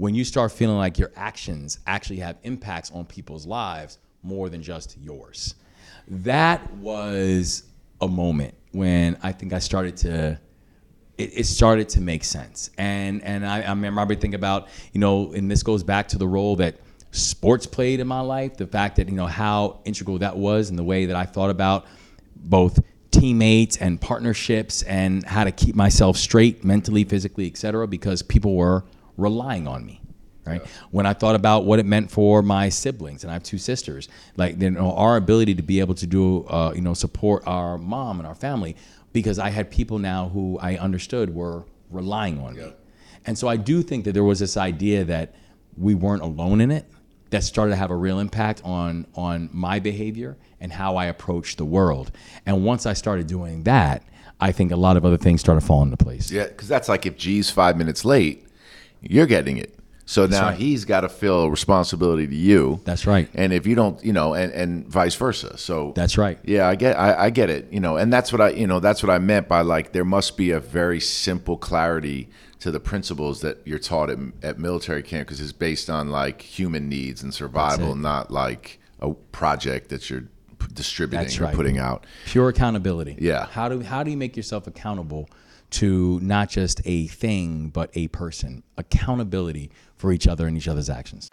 [0.00, 4.62] when you start feeling like your actions actually have impacts on people's lives more than
[4.62, 5.56] just yours.
[6.08, 7.64] That was
[8.00, 10.40] a moment when I think I started to
[11.18, 12.70] it, it started to make sense.
[12.78, 16.26] And and I, I remember thinking about you know, and this goes back to the
[16.26, 16.76] role that
[17.10, 18.56] sports played in my life.
[18.56, 21.50] The fact that you know how integral that was, and the way that I thought
[21.50, 21.84] about
[22.36, 22.78] both
[23.10, 27.86] teammates and partnerships and how to keep myself straight mentally, physically, etc.
[27.86, 28.84] Because people were
[29.16, 30.00] relying on me.
[30.46, 30.62] Right.
[30.90, 34.08] When I thought about what it meant for my siblings, and I have two sisters,
[34.36, 37.78] like you know, our ability to be able to do, uh, you know, support our
[37.78, 38.74] mom and our family,
[39.12, 42.72] because I had people now who I understood were relying on me.
[43.26, 45.34] And so I do think that there was this idea that
[45.76, 46.86] we weren't alone in it
[47.30, 51.56] that started to have a real impact on on my behavior and how I approach
[51.56, 52.10] the world.
[52.46, 54.02] And once I started doing that,
[54.40, 56.30] I think a lot of other things started falling into place.
[56.30, 58.46] Yeah, because that's like if G's five minutes late,
[59.00, 59.74] you're getting it.
[60.10, 60.58] So now right.
[60.58, 62.80] he's got to feel responsibility to you.
[62.84, 63.28] That's right.
[63.32, 65.56] And if you don't, you know, and, and vice versa.
[65.56, 66.36] So That's right.
[66.42, 67.72] Yeah, I get, I, I get it.
[67.72, 70.04] You know, and that's what I, you know, that's what I meant by like there
[70.04, 72.28] must be a very simple clarity
[72.60, 76.42] to the principles that you're taught at, at military camp because it's based on like
[76.42, 80.22] human needs and survival, not like a project that you're
[80.58, 81.54] p- distributing That's or right.
[81.54, 82.04] putting out.
[82.26, 83.16] Pure accountability.
[83.18, 83.46] Yeah.
[83.46, 85.28] How do how do you make yourself accountable
[85.70, 88.62] to not just a thing but a person?
[88.76, 91.30] Accountability for each other and each other's actions.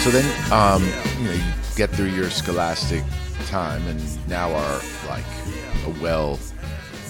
[0.04, 0.82] So then, um,
[1.18, 3.02] you know, you get through your scholastic
[3.46, 5.24] time, and now are like
[5.86, 6.38] a well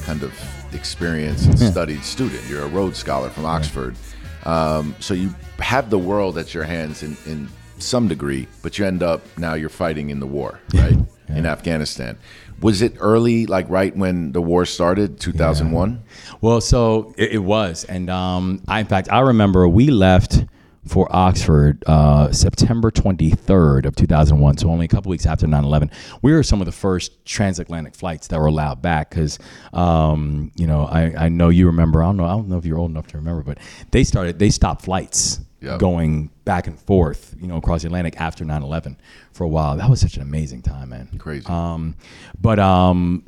[0.04, 0.32] kind of
[0.72, 2.42] experienced and studied student.
[2.48, 3.96] You're a Rhodes Scholar from Oxford,
[4.44, 8.86] um, so you have the world at your hands in, in some degree, but you
[8.86, 10.96] end up now you're fighting in the war, right,
[11.28, 12.16] in Afghanistan.
[12.60, 16.02] Was it early, like right when the war started, 2001?
[16.40, 20.44] Well, so it, it was, and um, I, in fact, I remember we left
[20.86, 25.90] for Oxford uh, September 23rd of 2001, so only a couple weeks after 9/11.
[26.22, 29.38] We were some of the first transatlantic flights that were allowed back because,
[29.72, 32.02] um, you know, I, I know you remember.
[32.02, 32.24] I don't know.
[32.26, 33.58] I don't know if you're old enough to remember, but
[33.92, 34.38] they started.
[34.38, 35.78] They stopped flights Yep.
[35.78, 38.96] going back and forth, you know, across the Atlantic after 9/11
[39.32, 39.78] for a while.
[39.78, 41.08] That was such an amazing time, man.
[41.16, 41.46] Crazy.
[41.46, 41.94] Um,
[42.38, 43.24] but um,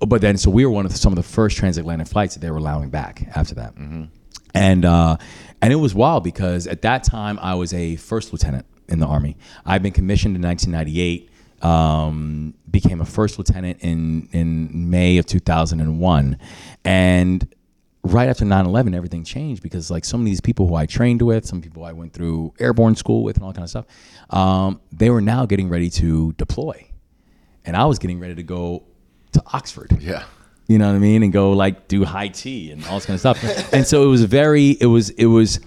[0.00, 2.40] but then so we were one of the, some of the first transatlantic flights that
[2.40, 3.74] they were allowing back after that,
[4.56, 5.16] and uh,
[5.60, 9.06] and it was wild because at that time I was a first lieutenant in the
[9.06, 9.36] army.
[9.64, 11.30] I'd been commissioned in 1998.
[11.62, 16.38] Um, became a first lieutenant in in May of 2001,
[16.84, 17.54] and
[18.02, 21.44] right after 9-11 everything changed because like some of these people who i trained with
[21.44, 23.84] some people i went through airborne school with and all kind of stuff
[24.30, 26.86] um, they were now getting ready to deploy
[27.64, 28.84] and i was getting ready to go
[29.32, 30.22] to oxford yeah.
[30.68, 33.14] You know what i mean and go like do high tea and all this kind
[33.14, 35.60] of stuff and so it was very it was it was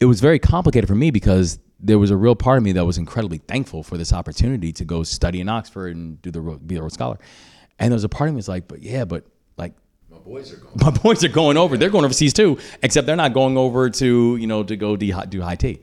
[0.00, 2.84] it was very complicated for me because there was a real part of me that
[2.84, 6.76] was incredibly thankful for this opportunity to go study in oxford and do the be
[6.76, 7.18] a Rhodes scholar
[7.78, 9.24] and there was a part of me that's like but yeah but
[9.56, 9.74] like
[10.10, 10.74] My boys are going.
[10.80, 11.76] my boys are going over.
[11.76, 15.12] They're going overseas too, except they're not going over to you know to go do,
[15.28, 15.80] do high tea,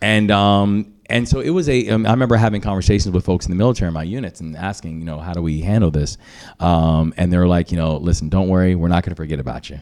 [0.00, 1.88] and um and so it was a.
[1.88, 5.00] Um, I remember having conversations with folks in the military in my units and asking
[5.00, 6.16] you know how do we handle this,
[6.60, 9.70] um and they're like you know listen don't worry we're not going to forget about
[9.70, 9.78] you,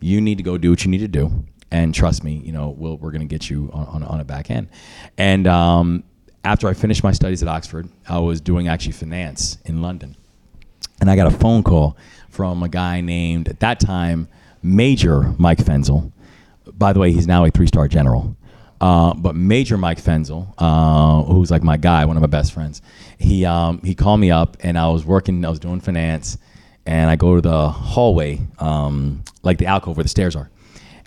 [0.00, 2.70] you need to go do what you need to do and trust me you know
[2.70, 4.68] we'll, we're going to get you on, on on a back end,
[5.18, 6.04] and um
[6.44, 10.16] after I finished my studies at Oxford I was doing actually finance in London
[11.00, 11.96] and I got a phone call
[12.28, 14.28] from a guy named at that time
[14.62, 16.12] Major Mike Fenzel.
[16.76, 18.36] By the way, he's now a three-star general.
[18.80, 22.82] Uh, but Major Mike Fenzel, uh, who's like my guy, one of my best friends,
[23.18, 26.36] he um, he called me up, and I was working, I was doing finance,
[26.84, 30.50] and I go to the hallway, um, like the alcove where the stairs are,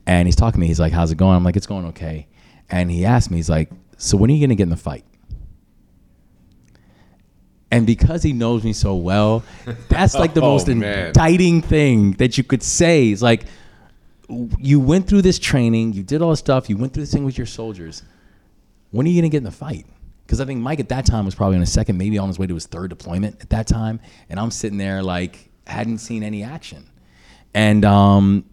[0.08, 0.68] and he's talking to me.
[0.68, 2.28] He's like, "How's it going?" I'm like, "It's going okay,"
[2.72, 5.06] and he asked me, he's like, "So when are you gonna get in the fight?"
[7.72, 9.44] And because he knows me so well,
[9.90, 11.08] that's like the Oh, most man.
[11.08, 13.10] indicting thing that you could say.
[13.10, 13.46] It's like
[14.30, 17.26] you went through this training, you did all this stuff, you went through this thing
[17.26, 18.04] with your soldiers.
[18.92, 19.86] When are you gonna get in the fight?
[20.26, 22.38] Because I think Mike at that time was probably on his second, maybe on his
[22.38, 26.24] way to his third deployment at that time, and I'm sitting there like hadn't seen
[26.24, 26.86] any action,
[27.54, 28.46] and um,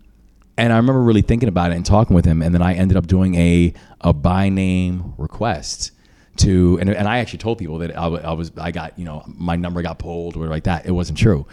[0.58, 2.96] and I remember really thinking about it and talking with him, and then I ended
[2.96, 5.92] up doing a a by name request
[6.38, 9.24] to, and, and I actually told people that I, I was I got you know
[9.26, 10.86] my number got pulled or like that.
[10.86, 11.46] It wasn't true.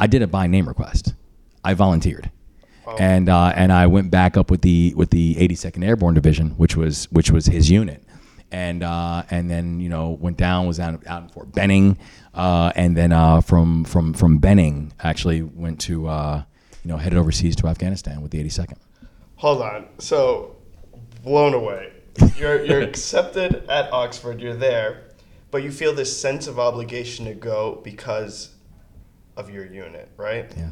[0.00, 1.14] I did a by name request.
[1.64, 2.30] I volunteered,
[2.98, 6.76] and uh, and I went back up with the with the 82nd Airborne Division, which
[6.76, 8.02] was which was his unit,
[8.50, 11.98] and uh, and then you know went down was out, out in Fort Benning,
[12.34, 16.42] uh, and then uh, from from from Benning actually went to uh,
[16.84, 18.78] you know headed overseas to Afghanistan with the 82nd.
[19.36, 19.86] Hold on.
[19.98, 20.56] So,
[21.22, 21.92] blown away.
[22.36, 24.40] You're you're accepted at Oxford.
[24.40, 25.04] You're there,
[25.50, 28.54] but you feel this sense of obligation to go because
[29.36, 30.52] of your unit, right?
[30.56, 30.70] Yeah.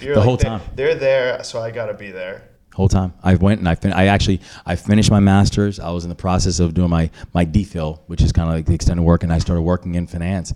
[0.00, 0.60] You're The whole time.
[0.74, 2.42] They're there, so I gotta be there.
[2.74, 3.14] whole time.
[3.22, 5.80] I went and I fin- I actually I finished my masters.
[5.80, 8.66] I was in the process of doing my my DPhil, which is kind of like
[8.66, 10.52] the extended work, and I started working in finance.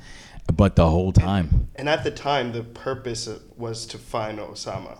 [0.54, 4.98] But the whole time, And at the time, the purpose was to find Osama.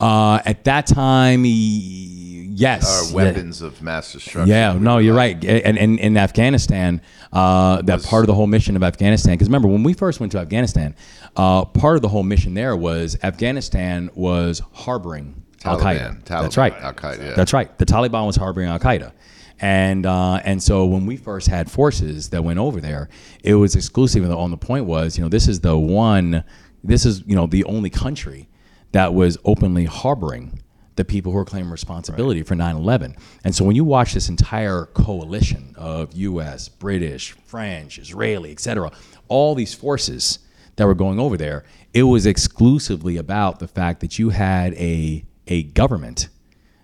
[0.00, 4.48] Uh, at that time, y- yes, Our weapons of mass destruction.
[4.48, 5.42] Yeah, no, you're right.
[5.44, 7.00] And in, in Afghanistan,
[7.32, 10.20] uh, that Was- part of the whole mission of Afghanistan, because remember when we first
[10.20, 10.94] went to Afghanistan,
[11.36, 16.24] uh, part of the whole mission there was Afghanistan was harboring Al Taliban, Qaeda.
[16.24, 16.72] That's Taliban, right.
[16.74, 17.34] Al-Qaeda, yeah.
[17.34, 17.78] That's right.
[17.78, 19.12] The Taliban was harboring Al Qaeda.
[19.60, 23.08] And uh, and so when we first had forces that went over there,
[23.42, 24.22] it was exclusive.
[24.22, 26.44] And the, on the point was, you know, this is the one,
[26.84, 28.48] this is you know the only country
[28.92, 30.60] that was openly harboring
[30.96, 33.16] the people who are claiming responsibility for 9/11.
[33.44, 38.90] And so when you watch this entire coalition of U.S., British, French, Israeli, et cetera,
[39.28, 40.40] all these forces
[40.76, 45.24] that were going over there, it was exclusively about the fact that you had a
[45.46, 46.28] a government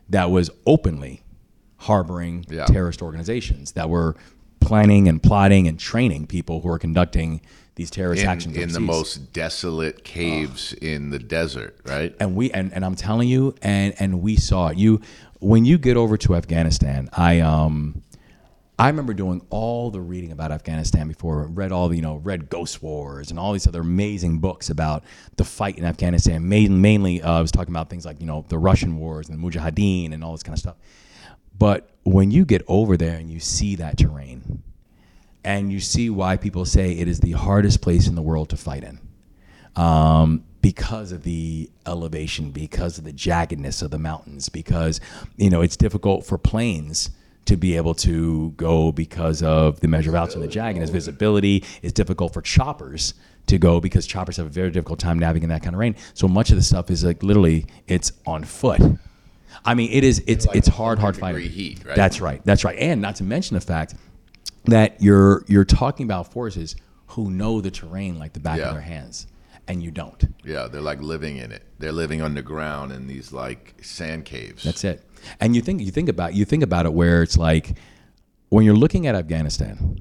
[0.08, 1.22] that was openly
[1.78, 2.64] harboring Yeah.
[2.66, 4.14] terrorist organizations that were
[4.64, 7.40] planning and plotting and training people who are conducting
[7.76, 12.14] these terrorist in, actions in the most desolate caves in the desert, right?
[12.20, 14.78] and we and, and I'm telling you and and we saw it.
[14.78, 15.00] You
[15.40, 18.02] when you get over to Afghanistan, I um
[18.76, 22.50] I remember doing all the reading about Afghanistan before, read all the, you know, read
[22.50, 25.04] Ghost Wars and all these other amazing books about
[25.36, 26.48] the fight in Afghanistan.
[26.48, 29.38] Main, mainly, uh, I was talking about things like, you know, the Russian wars and
[29.38, 30.74] the Mujahideen and all this kind of stuff.
[31.58, 34.62] But when you get over there and you see that terrain,
[35.44, 38.56] and you see why people say it is the hardest place in the world to
[38.56, 38.98] fight in
[39.76, 45.00] um, because of the elevation, because of the jaggedness of the mountains, because
[45.36, 47.10] you know it's difficult for planes
[47.44, 50.90] to be able to go because of the measure of altitude and the jaggedness.
[50.90, 53.14] Visibility It's difficult for choppers
[53.46, 55.96] to go because choppers have a very difficult time navigating that kind of rain.
[56.14, 58.80] So much of the stuff is like literally it's on foot.
[59.64, 61.50] I mean, it is it's like it's hard, hard 100 fighting.
[61.50, 61.96] heat, right?
[61.96, 62.40] That's right.
[62.44, 62.78] That's right.
[62.78, 63.94] And not to mention the fact
[64.66, 66.76] that you're you're talking about forces
[67.08, 68.66] who know the terrain like the back Yeah.
[68.68, 69.26] of their hands,
[69.68, 70.22] and you don't.
[70.44, 71.62] Yeah, they're like living in it.
[71.78, 74.64] They're living underground in these like sand caves.
[74.64, 75.02] That's it.
[75.40, 77.76] And you think you think about you think about it where it's like
[78.50, 80.00] when you're looking at Afghanistan.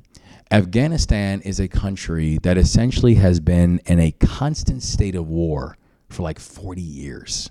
[0.51, 5.77] Afghanistan is a country that essentially has been in a constant state of war
[6.09, 7.49] for like 40 years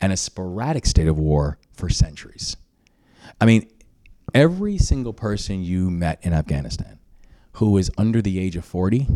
[0.00, 2.56] and a sporadic state of war for centuries.
[3.40, 3.68] I mean,
[4.32, 6.98] every single person you met in Afghanistan
[7.54, 9.06] who is under the age of 40,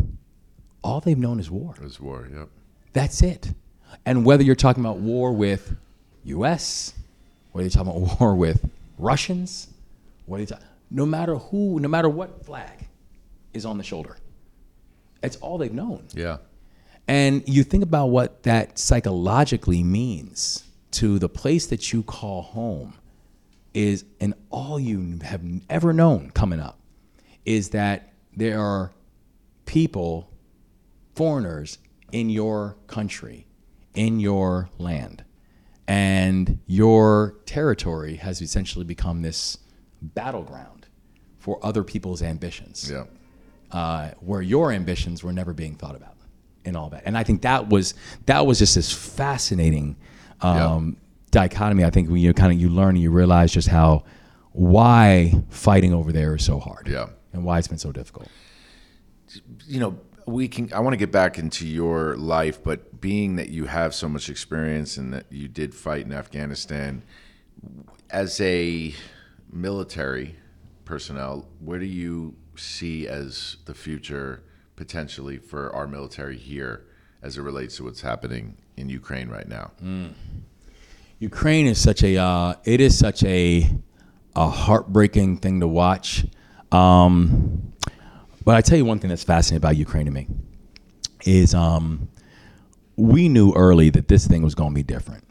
[0.83, 1.75] all they've known is war.
[1.77, 2.27] There's war.
[2.33, 2.49] Yep.
[2.93, 3.53] That's it.
[4.05, 5.75] And whether you're talking about war with
[6.23, 6.93] U.S.,
[7.51, 9.67] whether you're talking about war with Russians,
[10.25, 12.87] whether you're ta- no matter who, no matter what flag
[13.53, 14.17] is on the shoulder,
[15.21, 16.07] it's all they've known.
[16.13, 16.37] Yeah.
[17.09, 22.93] And you think about what that psychologically means to the place that you call home
[23.73, 25.41] is, and all you have
[25.71, 26.79] ever known coming up
[27.45, 28.91] is that there are
[29.65, 30.29] people,
[31.15, 31.79] foreigners
[32.11, 33.47] in your country,
[33.95, 35.23] in your land.
[35.87, 39.57] And your territory has essentially become this
[39.99, 40.85] battleground
[41.39, 43.05] for other people's ambitions Yeah.
[43.71, 46.18] uh, where your ambitions were never being thought about
[46.65, 47.03] and all that.
[47.05, 47.93] And I think that was
[48.25, 49.95] that was just this fascinating
[50.41, 50.97] um,
[51.31, 51.83] dichotomy.
[51.83, 54.03] I think when you kind of you learn and you realize just how
[54.51, 56.87] why fighting over there is so hard.
[56.87, 57.07] Yeah.
[57.33, 58.27] And why it's been so difficult.
[59.67, 60.71] you know, we can.
[60.73, 64.29] I want to get back into your life, but being that you have so much
[64.29, 67.03] experience and that you did fight in Afghanistan,
[68.09, 68.93] as a
[69.51, 70.35] military
[70.85, 74.43] personnel, where do you see as the future
[74.79, 76.85] potentially for our military here,
[77.21, 79.71] as it relates to what's happening in Ukraine right now?
[81.19, 83.69] Ukraine is such a uh, it is such a
[84.37, 86.25] a heartbreaking thing to watch.
[86.71, 87.73] Um,
[88.45, 90.27] but I tell you one thing that's fascinating about Ukraine to me
[91.25, 92.07] is um,
[92.95, 95.25] we knew early that this thing was going to be different,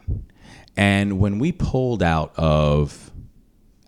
[0.77, 3.11] and when we pulled out of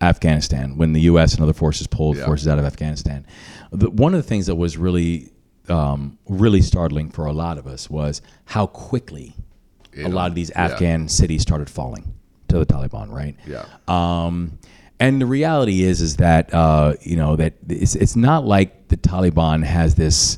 [0.01, 1.35] Afghanistan, when the U.S.
[1.35, 2.25] and other forces pulled Yeah.
[2.25, 3.27] forces out of Afghanistan,
[3.71, 5.29] the, one of the things that was really
[5.69, 9.35] um, really startling for a lot of us was how quickly
[9.93, 10.65] You a know, lot of these yeah.
[10.65, 12.13] Afghan cities started falling
[12.47, 13.35] to the Taliban, right?
[13.47, 13.65] Yeah.
[13.87, 14.57] Um,
[14.99, 18.97] And the reality is, is that uh, you know that it's, it's not like the
[18.97, 20.37] Taliban has this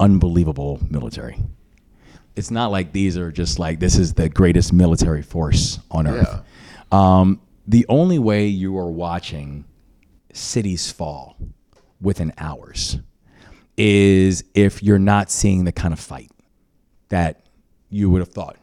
[0.00, 1.36] unbelievable military.
[2.36, 6.40] It's not like these are just like this is the greatest military force on earth.
[6.92, 9.64] Um, the only way you are watching
[10.32, 11.36] cities fall
[12.00, 12.98] within hours
[13.78, 16.30] is if you're not seeing the kind of fight
[17.08, 17.46] that
[17.88, 18.58] you would have thought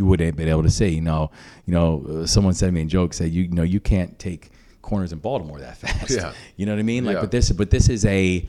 [0.00, 0.88] you would have been able to see.
[0.88, 1.30] You know,
[1.66, 4.48] you know, someone said to me in joke, said, you, you know, you can't take
[4.80, 6.10] corners in Baltimore that fast.
[6.10, 6.32] Yeah.
[6.56, 7.04] You know what I mean?
[7.04, 7.20] Like, Yeah.
[7.20, 8.48] but this, but this is a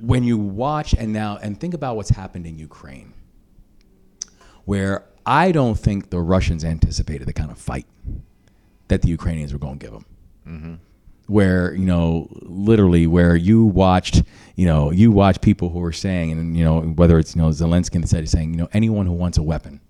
[0.00, 3.14] when you watch and now and think about what's happened in Ukraine,
[4.64, 7.86] where I don't think the Russians anticipated the kind of fight
[8.86, 10.06] that the Ukrainians were going to give them
[10.46, 10.74] mm-hmm.
[11.28, 14.22] Where you know literally where you watched
[14.56, 17.48] you know you watch people who are saying and you know whether it's you know
[17.48, 19.80] Zelensky said he's saying you know anyone who wants a weapon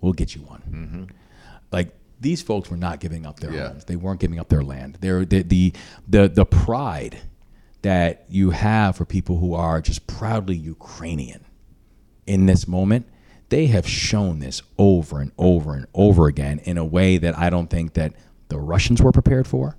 [0.00, 0.62] we'll get you one.
[0.70, 1.04] Mm-hmm.
[1.70, 3.68] Like these folks were not giving up their Yeah.
[3.68, 3.84] homes.
[3.84, 4.98] They weren't giving up their land.
[5.00, 5.72] They're the, the
[6.08, 7.18] the the pride
[7.82, 11.44] that you have for people who are just proudly Ukrainian
[12.26, 13.06] in this moment
[13.48, 17.50] they have shown this over and over and over again in a way that I
[17.50, 18.14] don't think that
[18.52, 19.76] the Russians were prepared for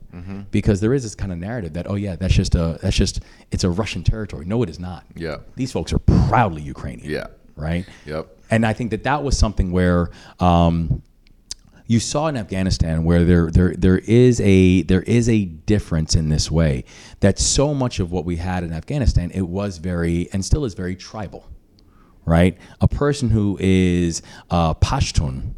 [0.51, 3.15] because there is this kind of narrative that oh yeah that's just a that's just
[3.53, 5.38] it's a Russian territory no it is not Yeah.
[5.55, 5.99] these folks are
[6.30, 7.28] proudly Ukrainian Yeah.
[7.55, 8.24] right Yep.
[8.53, 10.09] and I think that that was something where
[10.39, 11.03] um,
[11.93, 16.26] you saw in Afghanistan where there there there is a there is a difference in
[16.36, 16.74] this way
[17.19, 20.74] that so much of what we had in Afghanistan it was very and still is
[20.84, 21.41] very tribal
[22.26, 25.53] right a person who is uh, Pashtun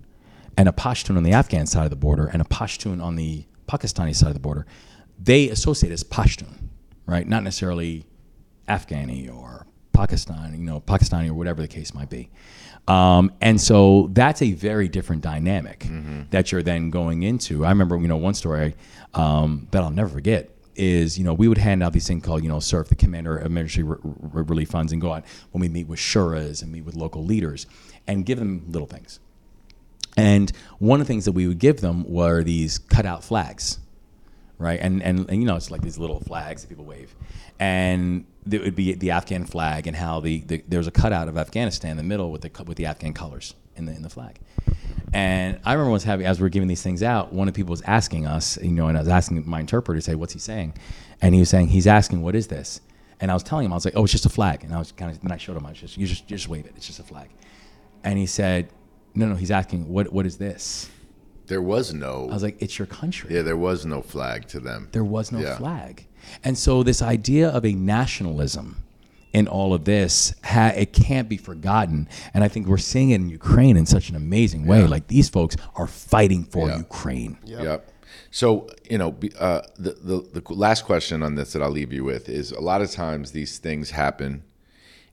[0.58, 3.46] and a Pashtun on the Afghan side of the border and a Pashtun on the
[3.68, 4.66] Pakistani side of the border
[5.18, 6.70] they associate as Pashtun
[7.06, 8.06] right not necessarily
[8.68, 12.30] Afghani or Pakistan, you know, Pakistani or whatever the case might be.
[12.88, 15.88] Um, and so that's a very different dynamic
[16.32, 17.66] that you're then going into.
[17.66, 18.76] I remember, you know, one story
[19.14, 22.44] um, that I'll never forget is, you know, we would hand out these things called,
[22.44, 25.70] you know, CERP, the Commander Emergency Re- Re- Relief Funds, and go out when we
[25.70, 27.66] meet with shuras and meet with local leaders
[28.06, 29.20] and give them little things.
[30.18, 33.80] And one of the things that we would give them were these cutout flags
[34.58, 34.80] right?
[34.82, 37.16] And, and and you know it's like these little flags that people wave,
[37.60, 41.38] and it would be the Afghan flag and how the, the there's a cutout of
[41.38, 44.40] Afghanistan in the middle with the with the Afghan colors in the in the flag.
[45.14, 47.58] And I remember once having as we are giving these things out, one of the
[47.58, 50.34] people was asking us, you know, and I was asking my interpreter, to say, "What's
[50.34, 50.74] he saying?"
[51.22, 52.82] And he was saying, "He's asking, what is this?"
[53.22, 54.80] And I was telling him, I was like, "Oh, it's just a flag." And I
[54.80, 56.66] was kind of then I showed him, I was just you just you just wave
[56.66, 57.30] it, it's just a flag.
[58.04, 58.70] And he said,
[59.16, 60.90] "No, no." He's asking, "What what is this?"
[61.48, 62.28] There was no.
[62.30, 64.90] I was like, "It's your country." yeah, there was no flag to them.
[64.92, 65.58] there was no Yeah.
[65.58, 66.08] flag.
[66.44, 68.78] And so this idea of a nationalism
[69.32, 72.08] in all of this, ha- it can't be forgotten.
[72.34, 74.80] And I think we're seeing it in Ukraine in such an amazing way.
[74.82, 74.88] Yeah.
[74.88, 76.78] Like these folks are fighting for Yeah.
[76.78, 77.38] Ukraine.
[77.46, 77.92] Yep.
[78.32, 82.04] So you know, uh, the, the the last question on this that I'll leave you
[82.04, 84.44] with is: a lot of times these things happen,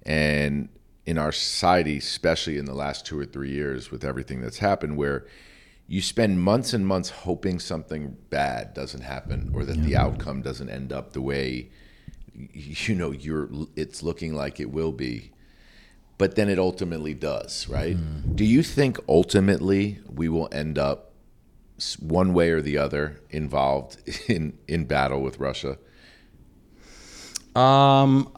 [0.05, 0.69] and
[1.05, 4.97] in our society, especially in the last two or three years, with everything that's happened,
[4.97, 5.27] where
[5.87, 10.71] you spend months and months hoping something bad doesn't happen or that the outcome doesn't
[10.71, 11.69] end up the way
[12.35, 15.31] you know you're it's looking like it will be.
[16.19, 17.97] But then it ultimately does right?
[18.37, 21.13] Do you think ultimately we will end up
[21.99, 23.97] one way or the other involved
[24.29, 25.79] in in battle with Russia?
[27.55, 28.33] Um,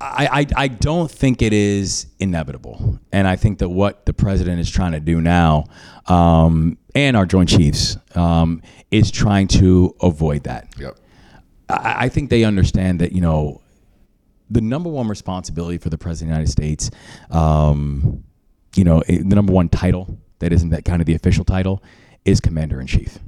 [0.00, 3.00] I, I, I don't think it is inevitable.
[3.12, 5.64] And I think that what the president is trying to do now,
[6.06, 10.68] um, and our Joint Chiefs, um, is trying to avoid that.
[10.78, 10.98] yep
[11.68, 13.60] I, I think they understand that you know
[14.50, 16.90] the number one responsibility for the president of the United States,
[17.30, 18.24] um,
[18.74, 21.82] you know, the number one title that isn't that kind of the official title
[22.24, 23.18] is commander in chief.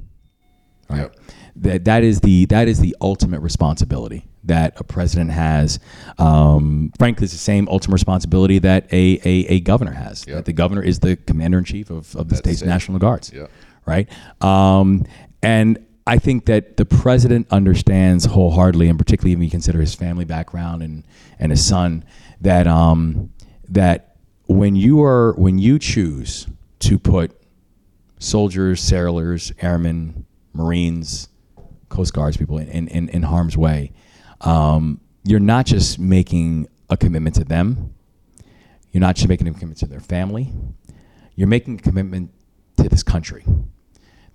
[0.89, 1.01] Right.
[1.01, 1.15] Yep.
[1.57, 5.79] That that is the that is the ultimate responsibility that a president has.
[6.17, 10.25] Um, frankly, it's the same ultimate responsibility that a a, a governor has.
[10.27, 10.35] Yep.
[10.37, 12.67] That the governor is the commander in chief of, of the state's it.
[12.67, 13.51] national guards Yep.
[13.85, 14.09] right?
[14.43, 15.05] Um,
[15.43, 20.25] and I think that the president understands wholeheartedly, and particularly when you consider his family
[20.25, 21.03] background and
[21.39, 22.03] and his son,
[22.41, 23.31] that um,
[23.69, 24.15] that
[24.47, 26.47] when you are when you choose
[26.79, 27.31] to put
[28.19, 31.29] soldiers, sailors, airmen, Marines,
[31.89, 33.91] Coast Guards people in, in, in harm's way,
[34.41, 37.93] um, you're not just making a commitment to them.
[38.91, 40.51] You're not just making a commitment to their family.
[41.35, 42.31] You're making a commitment
[42.77, 43.45] to this country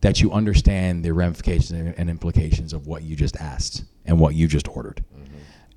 [0.01, 4.47] that you understand the ramifications and- implications of what you just asked and what you
[4.47, 5.05] just ordered.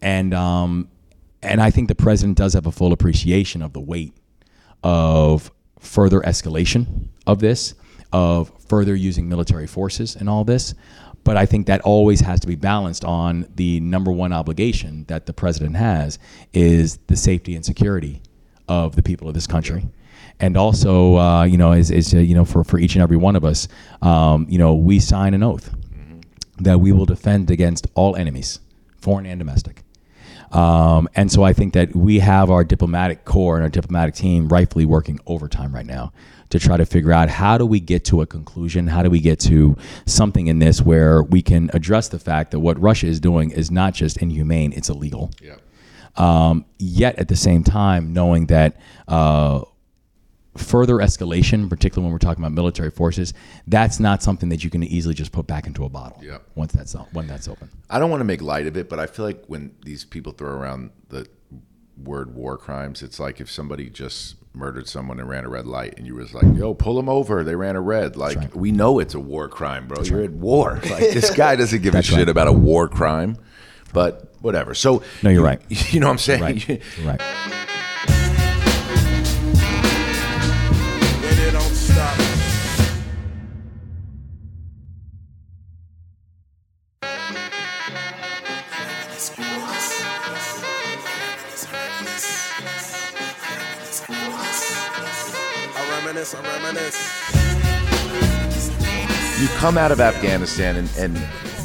[0.01, 0.89] And um,
[1.41, 4.13] and I think the president does have a full appreciation of the weight
[4.83, 7.73] of further escalation of this
[8.11, 10.73] of further using military forces in all this.
[11.23, 15.25] But I think that always has to be balanced on the number one obligation that
[15.25, 16.17] the president has
[16.53, 18.21] is the safety and security
[18.67, 19.89] of the people of this country.
[20.39, 23.17] And also, uh, you know, is, is uh, you know, for, for each and every
[23.17, 23.67] one of us,
[24.01, 25.75] um, you know, we sign an oath
[26.59, 28.59] that we will defend against all enemies,
[28.97, 29.83] foreign and domestic.
[30.51, 34.47] Um, and so I think that we have our diplomatic corps and our diplomatic team
[34.49, 36.11] rightfully working overtime right now
[36.49, 38.87] to try to figure out how do we get to a conclusion?
[38.87, 42.59] How do we get to something in this where we can address the fact that
[42.59, 45.31] what Russia is doing is not just inhumane, it's illegal.
[45.41, 45.57] Yeah.
[46.15, 48.77] Um, yet at the same time, knowing that
[49.07, 49.61] uh,
[50.57, 53.33] further escalation, particularly when we're talking about military forces,
[53.67, 56.21] that's not something that you can easily just put back into a bottle.
[56.23, 56.39] Yeah.
[56.55, 57.69] Once that's when that's open.
[57.89, 60.31] I don't want to make light of it, but I feel like when these people
[60.33, 61.27] throw around the
[61.97, 65.97] word war crimes, it's like if somebody just murdered someone and ran a red light,
[65.97, 67.43] and you was like, "Yo, pull them over.
[67.43, 68.55] They ran a red." Like right.
[68.55, 70.03] we know it's a war crime, bro.
[70.03, 70.79] You're at war.
[70.89, 72.29] Like this guy doesn't give a That's shit right.
[72.29, 73.37] about a war crime,
[73.93, 74.73] but whatever.
[74.73, 75.61] So No, you're you- right.
[75.93, 76.41] You know what I'm saying?
[76.41, 76.67] Right.
[76.67, 77.21] You're right.
[77.21, 77.53] And
[99.59, 101.17] come out of Afghanistan, and, and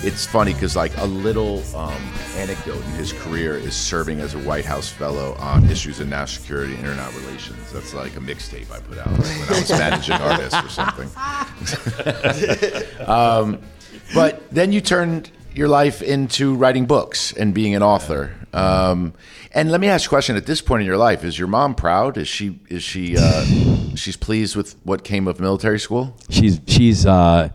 [0.03, 2.03] it's funny because like a little um,
[2.35, 6.43] anecdote in his career is serving as a White House fellow on issues of national
[6.43, 7.73] security and international relations.
[7.73, 11.09] That's like a mixtape I put out when I was managing artist or something.
[13.07, 13.61] um,
[14.13, 18.35] but then you turned your life into writing books and being an author.
[18.53, 19.15] Um,
[19.53, 21.47] and let me ask you a question: At this point in your life, is your
[21.47, 22.19] mom proud?
[22.19, 23.45] Is she is she uh,
[23.95, 26.17] she's pleased with what came of military school?
[26.29, 27.51] She's she's uh,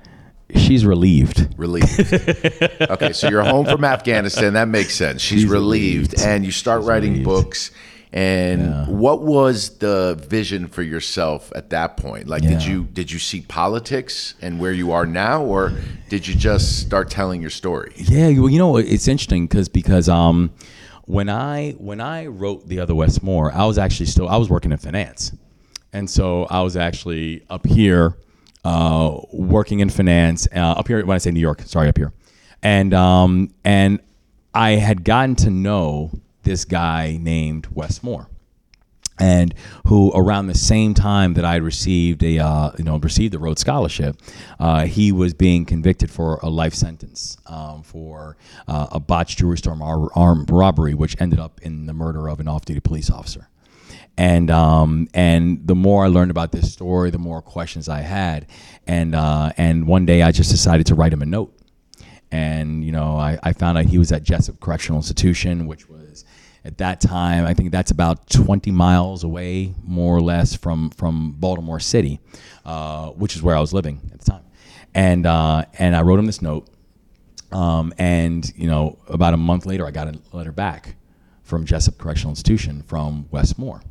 [0.56, 1.54] she's relieved.
[1.58, 2.00] Relieved.
[2.82, 4.54] okay, so you're home from Afghanistan.
[4.54, 5.22] That makes sense.
[5.22, 6.28] She's, She's relieved, relieved.
[6.28, 7.26] and you start writing relieved.
[7.26, 7.72] books.
[8.12, 12.28] And what was the vision for yourself at that point?
[12.28, 15.74] Like, did you did you see politics and where you are now, or
[16.10, 17.94] did you just start telling your story?
[17.96, 20.50] Yeah, well, you know, it's interesting because because um,
[21.06, 24.50] when I when I wrote the other Wes Moore, I was actually still I was
[24.50, 25.32] working in finance,
[25.94, 28.16] and so I was actually up here
[28.64, 32.14] uh, working in finance uh, up here when I say New York, sorry, up here,
[32.62, 34.00] and um, and
[34.54, 36.12] I had gotten to know
[36.44, 38.28] this guy named Wes Moore,
[39.20, 39.54] and
[39.86, 43.62] who around the same time that I received a uh, you know received the Rhodes
[43.62, 44.18] Scholarship,
[44.60, 48.38] uh, he was being convicted for a life sentence um, for
[48.68, 49.78] uh, a botched store
[50.16, 53.49] armed robbery, which ended up in the murder of an off-duty police officer.
[54.20, 58.48] And um, and the more I learned about this story, the more questions I had,
[58.86, 61.58] and uh, and one day I just decided to write him a note.
[62.30, 66.26] And you know I, I found out he was at Jessup Correctional Institution, which was
[66.66, 71.32] at that time I think that's about 20 miles away, more or less from from
[71.40, 72.20] Baltimore City,
[72.66, 74.44] uh, which is where I was living at the time,
[74.94, 76.68] and uh, and I wrote him this note,
[77.54, 80.98] um, and you know about a month later I got a letter back
[81.42, 83.82] from Jessup Correctional Institution from Wes Moore.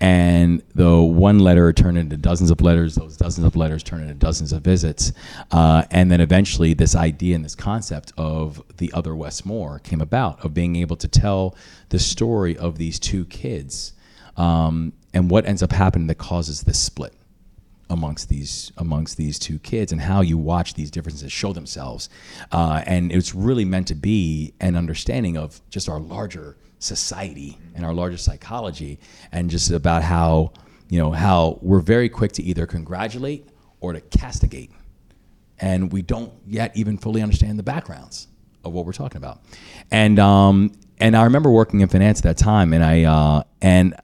[0.00, 4.14] And the one letter turned into dozens of letters, those dozens of letters turned into
[4.14, 5.12] dozens of visits.
[5.50, 10.00] Uh, and then eventually, this idea and this concept of the other Wes Moore came
[10.00, 11.54] about of being able to tell
[11.90, 13.92] the story of these two kids
[14.36, 17.14] um, and what ends up happening that causes this split
[17.90, 22.08] amongst these amongst these two kids and how you watch these differences show themselves
[22.52, 27.84] uh, and it's really meant to be an understanding of just our larger society and
[27.84, 28.98] our larger psychology
[29.30, 30.52] and just about how
[30.88, 33.48] you know how we're very quick to either congratulate
[33.80, 34.72] or to castigate
[35.60, 38.28] and we don't yet even fully understand the backgrounds
[38.64, 39.42] of what we're talking about.
[39.90, 43.94] And um, and I remember working in finance at that time, and I uh, and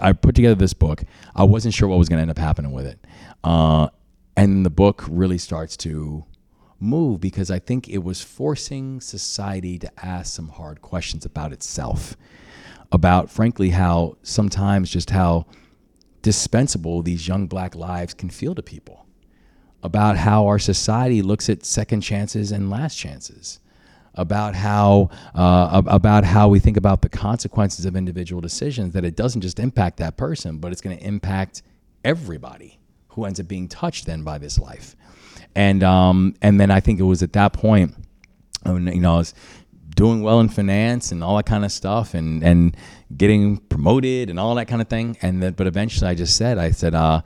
[0.00, 1.04] I put together this book.
[1.34, 2.98] I wasn't sure what was going to end up happening with it,
[3.44, 3.88] uh,
[4.36, 6.24] and the book really starts to
[6.82, 12.16] move because I think it was forcing society to ask some hard questions about itself,
[12.90, 15.46] about frankly how sometimes just how
[16.22, 19.02] dispensable these young black lives can feel to people
[19.82, 23.58] about how our society looks at second chances and last chances,
[24.14, 28.92] about how uh, about how we think about the consequences of individual decisions.
[28.92, 31.62] That it doesn't just impact that person, but it's going to impact
[32.04, 32.78] everybody
[33.08, 34.96] who ends up being touched then by this life.
[35.54, 37.94] And um, and then I think it was at that point,
[38.62, 39.34] when, you know, I was
[39.94, 42.76] doing well in finance and all that kind of stuff, and and
[43.16, 45.16] getting promoted and all that kind of thing.
[45.22, 47.20] And then, but eventually, I just said, I said, uh,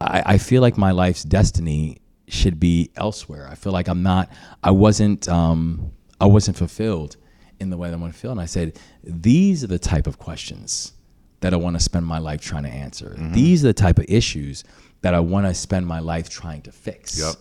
[0.00, 1.98] I, I feel like my life's destiny
[2.28, 3.48] should be elsewhere.
[3.50, 4.30] I feel like I'm not.
[4.62, 5.28] I wasn't.
[5.28, 7.16] Um, I wasn't fulfilled
[7.58, 8.30] in the way that I want to feel.
[8.30, 10.92] And I said, these are the type of questions
[11.40, 13.16] that I want to spend my life trying to answer.
[13.18, 14.64] These are the type of issues
[15.02, 17.18] that I want to spend my life trying to fix.
[17.18, 17.34] Yep.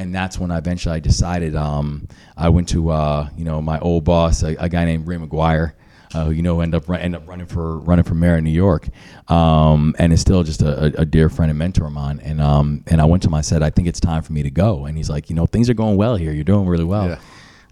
[0.00, 1.54] And that's when I eventually I decided.
[1.54, 5.16] Um, I went to uh, you know my old boss, a, a guy named Ray
[5.16, 5.72] McGuire,
[6.14, 8.44] uh, who you know end up run- end up running for running for mayor in
[8.44, 8.88] New York,
[9.28, 12.18] um, and is still just a, a, dear friend and mentor of mine.
[12.24, 13.34] And um, and I went to him.
[13.34, 14.86] I said, I think it's time for me to go.
[14.86, 16.32] And he's like, you know, things are going well here.
[16.32, 17.06] You're doing really well.
[17.06, 17.20] Yeah.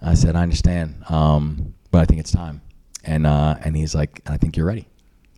[0.03, 2.61] I said, I understand, um, but I think it's time.
[3.05, 4.87] And uh, and he's like, I think you're ready.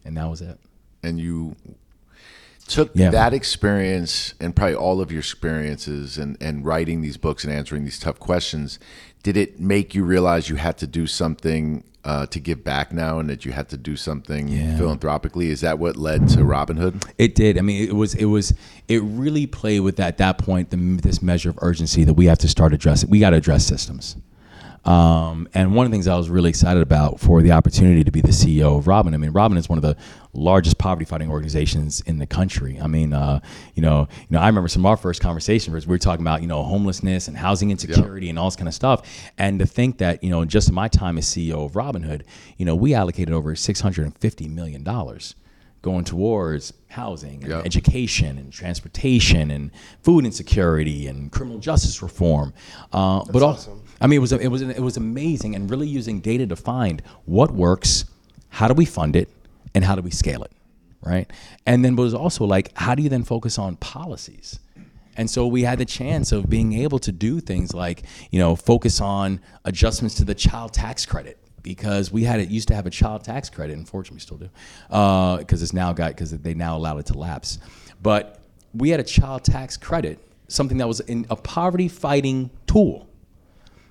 [0.05, 0.59] And that was it.
[1.05, 1.55] and you
[2.71, 3.11] took Yeah.
[3.11, 7.85] that experience and probably all of your experiences and, and writing these books and answering
[7.85, 8.79] these tough questions
[9.23, 13.19] did it make you realize you had to do something uh, to give back now
[13.19, 14.79] and that you had to do something Yeah.
[14.79, 17.59] philanthropically is that what led to robin hood It did.
[17.59, 18.55] I mean, it was it was
[18.89, 22.39] it really played with at that point the, this measure of urgency that we have
[22.39, 23.11] to start addressing.
[23.11, 24.17] We got to address systems.
[24.85, 28.11] Um, and one of the things I was really excited about for the opportunity to
[28.11, 29.13] be the CEO of Robin.
[29.13, 29.95] I mean, Robin is one of the
[30.33, 32.79] largest poverty fighting organizations in the country.
[32.81, 33.41] I mean, uh,
[33.75, 36.41] you know, you know, I remember some of our first conversations we were talking about
[36.43, 39.03] you know homelessness and housing insecurity and all this kind of stuff.
[39.39, 42.25] And to think that you know, just in my time as CEO of Robin Hood,
[42.59, 45.35] you know, we allocated over six hundred and fifty million dollars
[45.83, 47.63] going towards housing and Yeah.
[47.65, 49.71] education and transportation and
[50.03, 52.53] food insecurity and criminal justice reform.
[52.93, 56.21] Uh, but also, I mean, it was it was it was amazing and really using
[56.21, 58.05] data to find what works,
[58.51, 59.29] how do we fund it,
[59.75, 60.53] and how do we scale it,
[61.03, 61.31] right?
[61.67, 64.59] And then but it was also like how do you then focus on policies?
[65.17, 68.57] And so we had the chance of being able to do things like, you know,
[68.57, 72.87] focus on adjustments to the child tax credit because we had it used to have
[72.87, 73.77] a child tax credit.
[73.77, 74.49] Unfortunately, we still do
[74.91, 77.59] uh, because it's now got because they now allowed it to lapse.
[78.03, 78.41] But
[78.73, 83.09] we had a child tax credit, something that was in a poverty fighting tool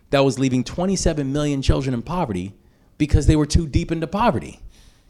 [0.10, 2.54] that was leaving 27 million children in poverty
[2.98, 4.60] because they were too deep into poverty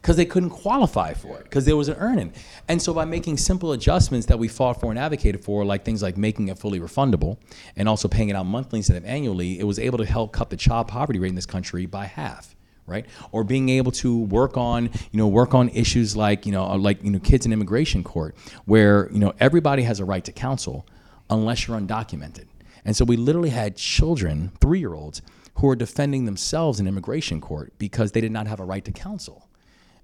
[0.00, 2.32] because they couldn't qualify for it because there was an earning.
[2.68, 6.02] And so by making simple adjustments that we fought for and advocated for like things
[6.02, 7.38] like making it fully refundable
[7.76, 10.50] and also paying it out monthly instead of annually it was able to help cut
[10.50, 12.54] the child poverty rate in this country by half
[12.86, 13.06] right?
[13.30, 16.76] Or being able to work on you know work on issues like you know uh,
[16.76, 18.34] like you know kids in immigration court
[18.64, 20.86] where you know everybody has a right to counsel
[21.30, 22.46] unless you're undocumented.
[22.84, 25.22] And so we literally had children, three year olds,
[25.54, 28.92] who were defending themselves in immigration court because they did not have a right to
[28.92, 29.48] counsel.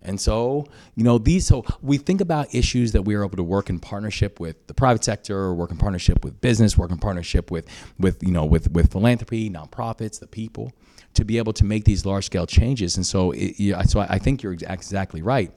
[0.07, 3.43] And so, you know, these, so we think about issues that we are able to
[3.43, 7.51] work in partnership with the private sector, work in partnership with business, work in partnership
[7.51, 7.67] with,
[7.99, 10.73] with you know, with, with philanthropy, nonprofits, the people,
[11.15, 12.97] to be able to make these large scale changes.
[12.97, 13.57] And so, it,
[13.89, 15.53] so I think you're exactly right.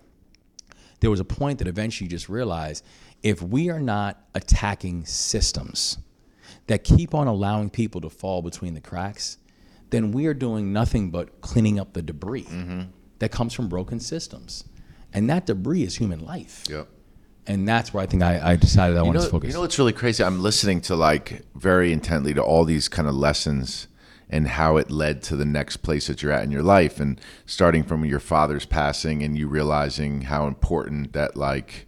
[0.99, 2.83] There was a point that eventually you just realized
[3.21, 5.99] if we are not attacking systems
[6.67, 9.37] that keep on allowing people to fall between the cracks,
[9.91, 12.81] then we are doing nothing but cleaning up the debris mm-hmm.
[13.19, 14.63] That comes from broken systems.
[15.13, 16.65] And that debris is human life.
[16.69, 16.87] Yep.
[17.47, 19.47] And that's where I think I, I decided I you wanted know, to focus.
[19.47, 20.23] you know what's really crazy?
[20.23, 23.87] I'm listening to like very intently to all these kind of lessons
[24.29, 27.19] and how it led to the next place that you're at in your life and
[27.47, 31.87] starting from your father's passing and you realizing how important that like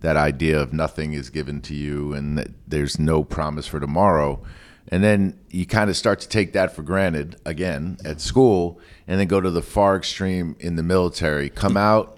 [0.00, 4.42] that idea of nothing is given to you and that there's no promise for tomorrow
[4.88, 9.18] and then you kind of start to take that for granted again at school and
[9.18, 12.16] then go to the far extreme in the military come out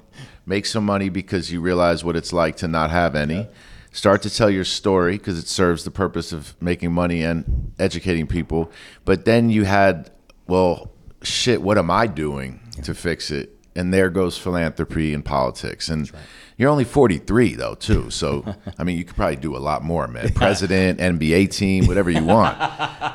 [0.48, 3.46] make some money because you realize what it's like to not have any.
[3.92, 8.26] Start to tell your story because it serves the purpose of making money and educating
[8.26, 8.70] people.
[9.04, 10.10] But then you had,
[10.46, 10.90] well,
[11.22, 13.57] shit, what am I doing to fix it?
[13.79, 15.89] And there goes philanthropy and politics.
[15.89, 16.11] And
[16.57, 18.11] you're only 43 though, too.
[18.11, 18.45] So
[18.76, 20.33] I mean, you could probably do a lot more, man.
[20.35, 22.61] President, NBA team, whatever you want.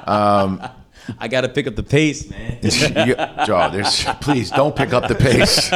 [0.08, 0.62] Um,
[1.20, 2.60] I got to pick up the pace, man.
[2.64, 5.70] You- Joe, there's please don't pick up the pace.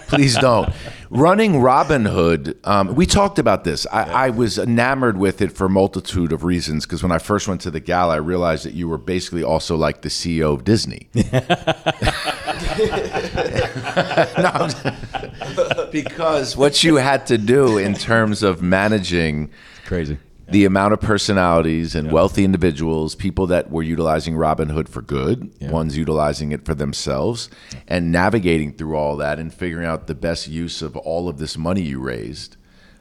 [0.08, 0.72] please don't.
[1.14, 3.86] Running Robin Hood, um, we talked about this.
[3.92, 6.86] I, I was enamored with it for a multitude of reasons.
[6.86, 9.76] Because when I first went to the gala, I realized that you were basically also
[9.76, 11.08] like the CEO of Disney.
[14.36, 14.68] No,
[15.92, 19.50] because what you had to do in terms of managing
[19.86, 20.18] Crazy.
[20.48, 25.50] The amount of personalities and wealthy individuals, people that were utilizing Robin Hood for good,
[25.58, 25.70] Yeah.
[25.70, 27.48] ones utilizing it for themselves,
[27.88, 31.56] and navigating through all that and figuring out the best use of all of this
[31.56, 32.56] money you raised.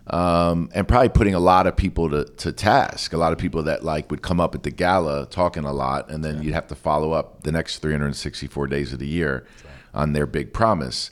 [0.07, 3.13] Um, and probably putting a lot of people to, to task.
[3.13, 6.09] A lot of people that like would come up at the gala talking a lot,
[6.11, 9.45] and then you'd have to follow up the next 364 days of the year
[9.93, 11.09] on their big promise.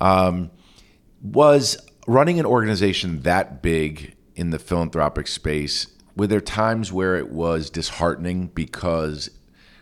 [0.00, 0.50] Um,
[1.22, 1.76] was
[2.08, 7.70] running an organization that big in the philanthropic space, were there times where it was
[7.70, 9.30] disheartening because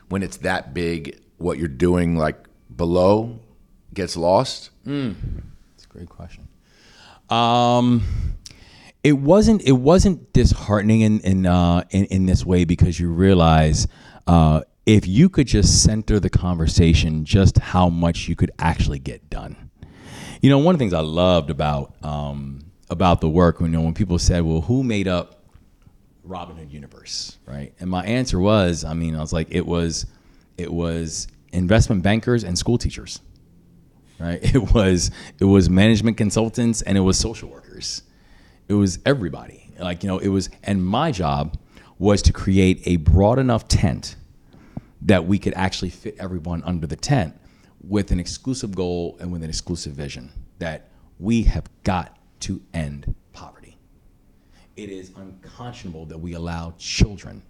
[0.08, 2.36] when it's that big, what you're doing like
[2.74, 3.40] below
[3.94, 4.70] gets lost?
[5.72, 6.48] That's a great question.
[7.28, 8.02] Um,
[9.02, 9.62] it wasn't.
[9.62, 13.86] It wasn't disheartening in in uh, in, in this way because you realize
[14.26, 19.30] uh, if you could just center the conversation, just how much you could actually get
[19.30, 19.70] done.
[20.42, 23.82] You know, one of the things I loved about um, about the work, you know,
[23.82, 25.44] when people said, "Well, who made up
[26.24, 30.06] Robin Hood universe?" Right, and my answer was, I mean, I was like, it was,
[30.58, 33.20] it was investment bankers and school teachers
[34.20, 34.40] right?
[34.54, 35.10] It was
[35.40, 38.02] it was management consultants and it was social workers.
[38.68, 39.72] It was everybody.
[39.78, 41.56] Like you know, it was and my job
[41.98, 44.16] was to create a broad enough tent
[45.02, 47.34] that we could actually fit everyone under the tent
[47.82, 53.14] with an exclusive goal and with an exclusive vision that we have got to end
[53.32, 53.76] poverty.
[54.76, 57.42] It is unconscionable that we allow children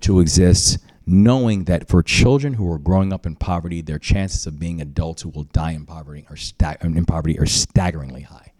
[0.00, 4.58] to exist knowing that for children who are growing up in poverty, their chances of
[4.58, 8.52] being adults who will die in poverty are, stag- in poverty are staggeringly high.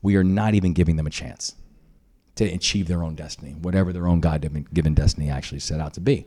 [0.00, 1.54] We are not even giving them a chance
[2.36, 4.40] to achieve their own destiny, whatever their own God
[4.72, 6.26] given destiny actually set out to be.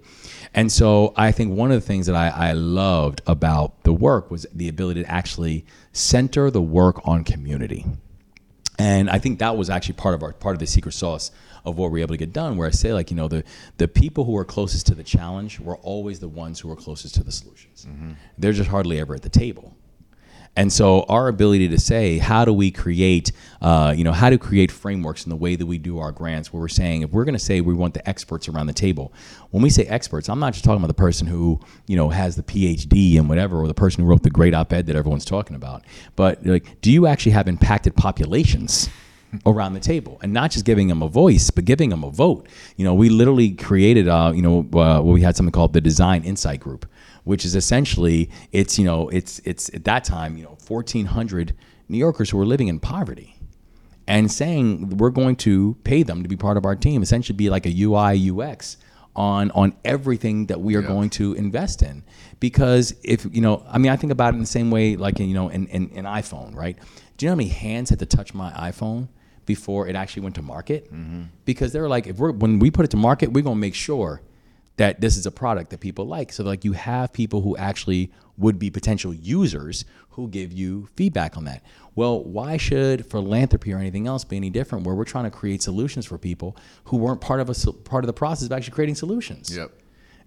[0.54, 4.30] And so I think one of the things that I, I loved about the work
[4.30, 7.88] was the ability to actually center the work on community.
[8.80, 11.32] And I think that was actually part of our part of the secret sauce
[11.66, 12.58] of what we are able to get done.
[12.58, 13.44] Where I say, like, you know, the
[13.78, 17.16] the people who are closest to the challenge were always the ones who were closest
[17.16, 17.86] to the solutions.
[17.90, 18.12] Mm-hmm.
[18.38, 19.76] They're just hardly ever at the table.
[20.56, 23.32] And so our ability to say, how do we create,
[23.62, 26.54] uh, you know, how to create frameworks in the way that we do our grants,
[26.54, 29.12] where we're saying, if we're going to say we want the experts around the table,
[29.50, 32.36] when we say experts, I'm not just talking about the person who, you know, has
[32.36, 35.56] the PhD and whatever, or the person who wrote the great op-ed that everyone's talking
[35.56, 35.84] about,
[36.16, 38.90] but like, do you actually have impacted populations?
[39.48, 40.20] around the table?
[40.22, 42.48] And not just giving them a voice but giving them a vote.
[42.78, 46.24] You know we literally created uh, you know uh, we had something called the design
[46.24, 46.86] insight group
[47.24, 51.56] which is essentially it's you know it's it's at that time you know 1400
[51.90, 53.36] new yorkers who were living in poverty
[54.08, 57.50] and saying we're going to pay them to be part of our team essentially be
[57.50, 58.78] like a ui ux
[59.16, 62.04] on on everything that we are going to invest in.
[62.40, 65.20] Because if you know i mean i think about it in the same way like
[65.20, 66.78] in, you know in, an iphone right?
[67.18, 69.08] Do you know how many hands had to touch my iphone
[69.46, 70.92] before it actually went to market?
[70.92, 71.24] Mm-hmm.
[71.46, 73.62] Because they were like if we're when we put it to market we're going to
[73.62, 74.22] make sure
[74.78, 76.32] that this is a product that people like.
[76.32, 81.38] So like you have people who actually would be potential users who give you feedback
[81.38, 81.64] on that.
[81.96, 85.62] Well, why should philanthropy or anything else be any different where we're trying to create
[85.62, 88.96] solutions for people who weren't part of a part of the process of actually creating
[88.96, 89.56] solutions?
[89.56, 89.72] Yep.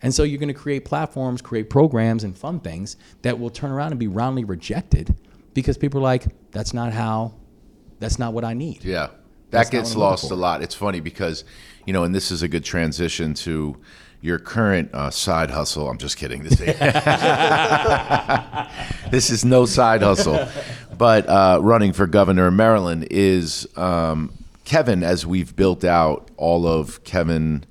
[0.03, 3.70] And so you're going to create platforms, create programs and fun things that will turn
[3.70, 5.14] around and be roundly rejected
[5.55, 7.34] because people are like that's not how
[7.99, 8.84] that's not what I need.
[8.84, 9.09] Yeah.
[9.51, 10.62] That not gets what I'm looking lost a lot.
[10.62, 11.44] It's funny because,
[11.86, 13.76] you know, and this is a good transition to
[14.21, 15.89] your current uh, side hustle.
[15.89, 16.43] I'm just kidding.
[16.43, 16.59] This,
[19.11, 20.49] this is no side hustle.
[20.97, 24.33] But uh, running for governor of Maryland is um,
[24.64, 27.67] Kevin, as we've built out all of Kevin's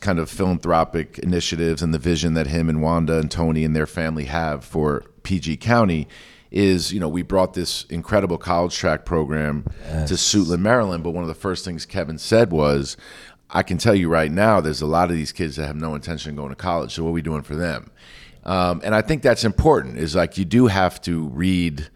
[0.00, 3.86] kind of philanthropic initiatives and the vision that him and Wanda and Tony and their
[3.86, 6.08] family have for PG County
[6.50, 9.64] is, you know, we brought this incredible college track program
[10.06, 11.04] to Suitland, Maryland.
[11.04, 12.96] But one of the first things Kevin said was,
[13.50, 15.94] I can tell you right now, there's a lot of these kids that have no
[15.94, 16.94] intention of going to college.
[16.94, 17.90] So what are we doing for them?
[18.44, 19.98] Um, and I think that's important.
[19.98, 21.88] Is like you do have to read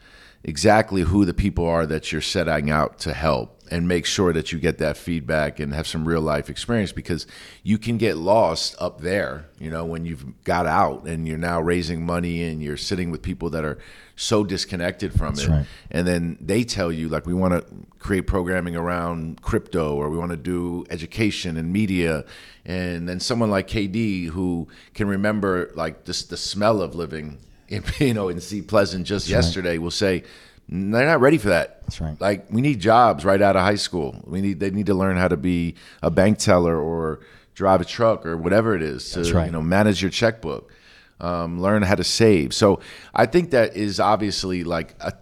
[0.45, 4.53] exactly who the people are that you're setting out to help and make sure that
[4.53, 7.27] you get that feedback and have some real life experience because
[7.63, 11.59] you can get lost up there, you know, when you've got out and you're now
[11.59, 13.79] raising money and you're sitting with people that are
[14.15, 15.49] so disconnected from it.
[15.49, 15.67] right.
[15.91, 20.19] And then they tell you, like, we want to create programming around crypto or we
[20.19, 22.27] want to do education and media.
[22.67, 27.39] And then someone like KD who can remember, like, just the smell of living,
[27.73, 30.25] in, you know, in Seat Pleasant just yesterday will say,
[30.69, 31.83] they're not ready for that.
[31.83, 32.19] That's right.
[32.21, 34.23] Like we need jobs right out of high school.
[34.25, 37.21] We need they need to learn how to be a bank teller or
[37.55, 39.47] drive a truck or whatever it is to That's right.
[39.47, 40.73] you know manage your checkbook,
[41.21, 42.55] um, learn how to save.
[42.55, 42.81] So
[43.13, 45.13] I think that is obviously like a,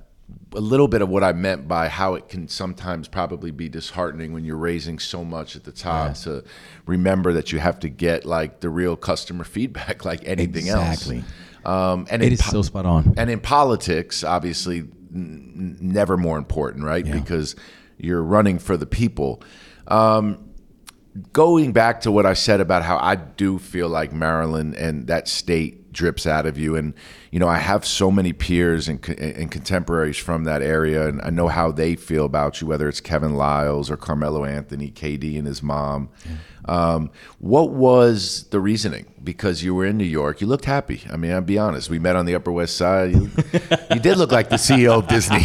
[0.53, 4.33] a little bit of what I meant by how it can sometimes probably be disheartening
[4.33, 6.45] when you're raising so much at the top to
[6.87, 11.19] remember that you have to get like the real customer feedback like anything Exactly.
[11.19, 11.27] else.
[11.65, 13.15] Um, and It is so spot on.
[13.17, 14.79] and in politics, obviously,
[15.15, 17.05] n- never more important, right?
[17.05, 17.57] Because
[17.99, 19.43] you're running for the people.
[19.89, 20.39] Um,
[21.33, 25.29] going back to what I said about how I do feel like Maryland and that
[25.29, 26.77] state drips out of you.
[26.77, 26.95] And
[27.31, 31.31] you know, I have so many peers and, and contemporaries from that area, and I
[31.31, 35.47] know how they feel about you, whether it's Kevin Liles or Carmelo Anthony, KD and
[35.47, 36.09] his mom.
[36.65, 39.07] Um, what was the reasoning?
[39.23, 41.03] Because you were in New York, you looked happy.
[41.11, 41.91] I mean, I'll be honest.
[41.91, 43.13] We met on the Upper West Side.
[43.13, 43.31] You,
[43.93, 45.41] you did look like the CEO of Disney.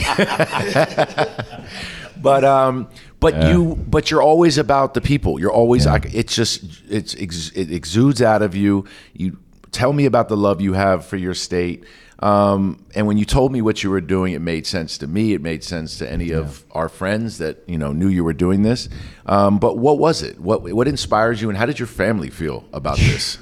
[2.21, 2.89] but um,
[3.19, 5.39] but you but you're always about the people.
[5.39, 8.85] You're always like it's just it's it exudes out of you.
[9.13, 9.37] You
[9.75, 11.83] tell me about the love you have for your state.
[12.19, 15.33] Um, and when you told me what you were doing, it made sense to me.
[15.33, 18.63] It made sense to any of our friends that you know knew you were doing
[18.63, 18.87] this.
[19.25, 20.39] Um, but what was it?
[20.39, 23.37] What what inspires you, and how did your family feel about this?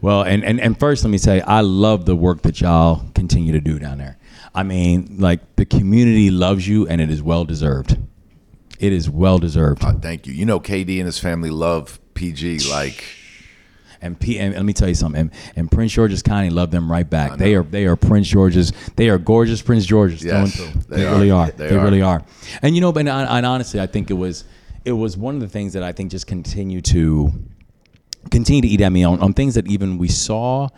[0.00, 3.52] Well, and, and, and first, let me say, I love the work that y'all continue
[3.52, 4.18] to do down there.
[4.54, 7.96] I mean, like, the community loves you, and it is well deserved.
[8.78, 9.82] It is well deserved.
[9.82, 10.34] Uh, thank you.
[10.34, 12.58] You know, KD and his family love PG.
[12.70, 13.04] Like,
[14.02, 15.20] And, P, and let me tell you something.
[15.20, 17.38] And, and Prince George's County love them right back.
[17.38, 18.72] They are they are Prince George's.
[18.96, 21.12] They are gorgeous Prince George's Yes, they They, are.
[21.14, 21.50] really are.
[21.50, 21.84] They They, are.
[21.84, 22.22] really are.
[22.62, 24.44] And you know, but and, and honestly, I think it was
[24.84, 27.32] it was one of the things that I think just continue to
[28.30, 30.68] continue to eat at me on, on things that even we saw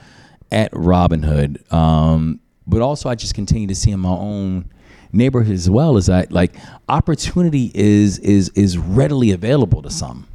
[0.52, 1.62] at Robin Hood.
[1.72, 4.70] Um, but also I just continue to see in my own
[5.10, 6.54] neighborhood as well is that like
[6.88, 10.27] opportunity is is is readily available to some.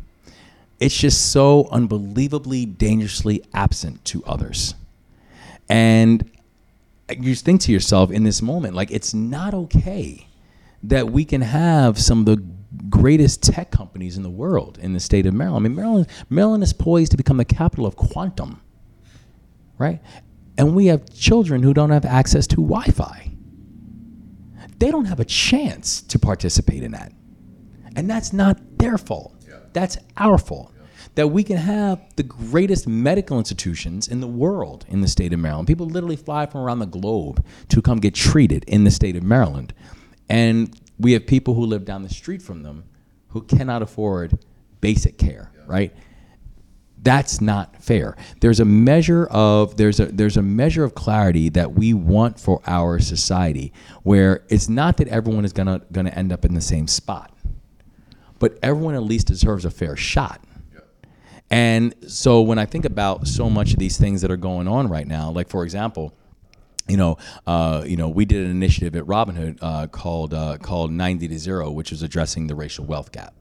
[0.80, 4.76] It's just so unbelievably dangerously absent to others.
[5.69, 6.30] And
[7.09, 10.28] you think to yourself in this moment, like it's not okay
[10.84, 12.43] that we can have some of the
[12.89, 15.65] greatest tech companies in the world in the state of Maryland.
[15.65, 18.61] I mean, Maryland, Maryland is poised to become the capital of quantum,
[19.78, 20.01] right?
[20.57, 23.32] And we have children who don't have access to Wi-Fi.
[24.80, 27.13] They don't have a chance to participate in that,
[27.95, 29.43] and that's not their fault.
[29.74, 30.72] That's our fault.
[31.16, 35.39] That we can have the greatest medical institutions in the world in the state of
[35.39, 35.68] Maryland.
[35.68, 39.22] People literally fly from around the globe to come get treated in the state of
[39.24, 39.74] Maryland.
[40.28, 42.86] And we have people who live down the street from them
[43.30, 44.39] who cannot afford
[44.82, 45.93] basic care, right?
[47.01, 48.16] That's not fair.
[48.39, 52.62] There's a measure of there's a there's a measure of clarity that we want for
[52.66, 53.74] our society
[54.04, 57.33] where it's not that everyone is gonna gonna end up in the same spot,
[58.40, 60.42] but everyone at least deserves a fair shot.
[61.50, 64.88] And so when I think about so much of these things that are going on
[64.88, 66.16] right now, like for example,
[66.88, 70.58] you know, uh, you know, we did an initiative at Robin Hood uh, called uh,
[70.58, 73.34] called 90 to Zero, which was addressing the racial wealth gap.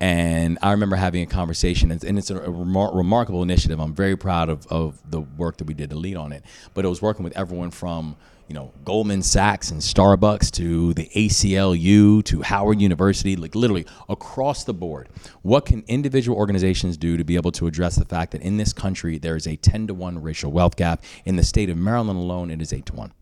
[0.00, 3.80] And I remember having a conversation, and and it's a, remar- remarkable initiative.
[3.80, 6.44] I'm very proud of, of the work that we did to lead on it.
[6.72, 8.16] But it was working with everyone from,
[8.48, 14.64] you know, Goldman Sachs and Starbucks to the ACLU to Howard University, like literally across
[14.64, 15.08] the board.
[15.42, 18.72] What can individual organizations do to be able to address the fact that in this
[18.72, 21.02] country there is a 10 to 1 racial wealth gap?
[21.24, 23.12] In the state of Maryland alone, it is 8 to 1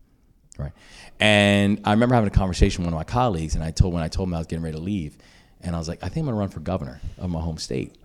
[0.57, 0.71] right?
[1.19, 4.03] And I remember having a conversation with one of my colleagues, and I told when
[4.03, 5.17] I told him I was getting ready to leave,
[5.61, 7.95] and I was like, I think I'm gonna run for governor of my home state.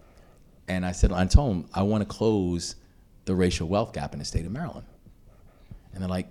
[0.69, 2.77] And I said, I told him I want to close
[3.25, 4.87] the racial wealth gap in the state of Maryland.
[5.93, 6.29] And they're like,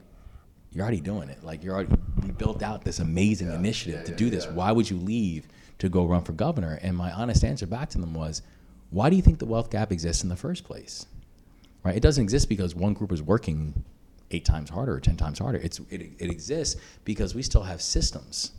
[0.77, 1.43] You're already doing it.
[1.43, 1.89] Like you're already
[2.21, 4.45] we built out this amazing initiative to do this.
[4.45, 5.47] Why would you leave
[5.79, 6.77] to go run for governor?
[6.83, 8.43] And my honest answer back to them was,
[8.91, 11.07] Why do you think the wealth gap exists in the first place?
[11.83, 11.95] right?
[11.95, 13.73] It doesn't exist because one group is working
[14.29, 15.57] eight times harder or ten times harder.
[15.57, 18.51] It's it, it exists because we still have systems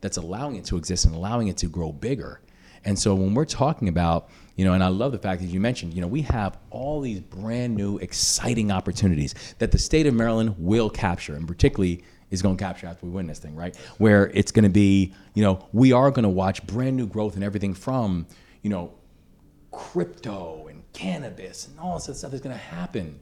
[0.00, 2.40] that's allowing it to exist and allowing it to grow bigger.
[2.86, 5.60] And so when we're talking about, you know, and I love the fact that you
[5.60, 10.14] mentioned, you know, we have all these brand new exciting opportunities that the state of
[10.14, 12.02] Maryland will capture, and particularly
[12.32, 13.76] is going to capture after we win this thing, right?
[13.98, 17.36] Where it's going to be, you know, we are going to watch brand new growth
[17.36, 18.26] and everything from,
[18.62, 18.94] you know,
[19.70, 23.20] crypto and cannabis and all this stuff is going to happen.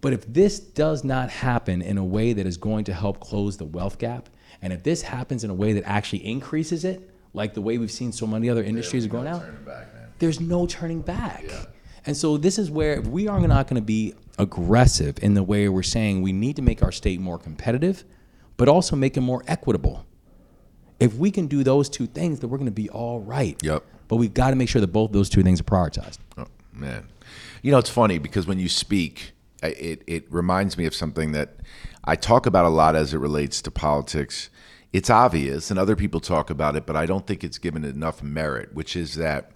[0.00, 3.58] But if this does not happen in a way that is going to help close
[3.58, 4.30] the wealth gap,
[4.62, 7.92] and if this happens in a way that actually increases it, like the way we've
[7.92, 9.44] seen so many other industries going out,
[10.18, 11.44] there's no turning back.
[12.06, 15.42] And so this is where if we are not going to be aggressive in the
[15.42, 18.04] way we're saying we need to make our state more competitive,
[18.56, 20.06] but also make it more equitable.
[20.98, 23.62] If we can do those two things, then we're going to be all right.
[23.62, 23.84] Yep.
[24.08, 26.18] But we've got to make sure that both those two things are prioritized.
[26.38, 27.06] Oh, man.
[27.60, 29.32] You know, it's funny because when you speak,
[29.62, 31.56] it, it reminds me of something that
[32.04, 34.48] I talk about a lot as it relates to politics.
[34.92, 38.22] It's obvious, and other people talk about it, but I don't think it's given enough
[38.22, 39.52] merit, which is that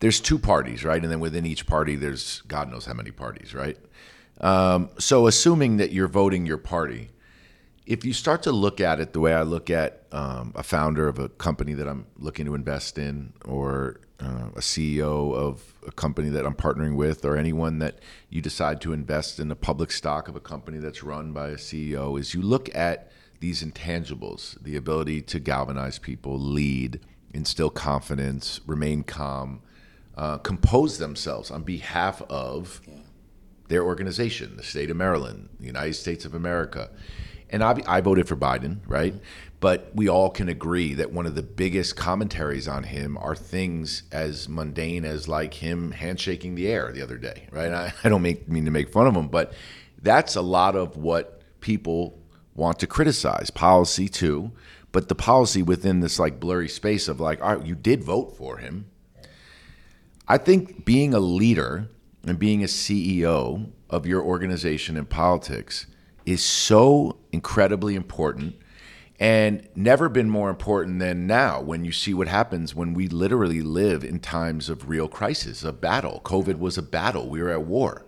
[0.00, 1.00] there's two parties, right?
[1.00, 3.78] And then within each party, there's God knows how many parties, right?
[4.40, 7.10] Um, so, assuming that you're voting your party,
[7.86, 11.08] if you start to look at it the way I look at um, a founder
[11.08, 15.92] of a company that I'm looking to invest in, or uh, a CEO of a
[15.92, 19.90] company that I'm partnering with, or anyone that you decide to invest in the public
[19.90, 23.10] stock of a company that's run by a CEO, is you look at
[23.40, 27.00] these intangibles the ability to galvanize people, lead,
[27.32, 29.60] instill confidence, remain calm,
[30.16, 32.80] uh, compose themselves on behalf of
[33.68, 36.90] their organization, the state of Maryland, the United States of America.
[37.50, 39.14] And I, I voted for Biden, right?
[39.60, 44.02] But we all can agree that one of the biggest commentaries on him are things
[44.12, 47.72] as mundane as like him handshaking the air the other day, right?
[47.72, 49.52] I, I don't make, mean to make fun of him, but
[50.02, 52.18] that's a lot of what people
[52.56, 53.50] want to criticize.
[53.50, 54.52] Policy too,
[54.92, 58.36] but the policy within this like blurry space of like, all right, you did vote
[58.36, 58.86] for him.
[60.26, 61.88] I think being a leader
[62.26, 65.86] and being a CEO of your organization in politics
[66.24, 68.56] is so incredibly important
[69.18, 73.62] and never been more important than now when you see what happens when we literally
[73.62, 76.20] live in times of real crisis, of battle.
[76.24, 78.04] COVID was a battle, we were at war.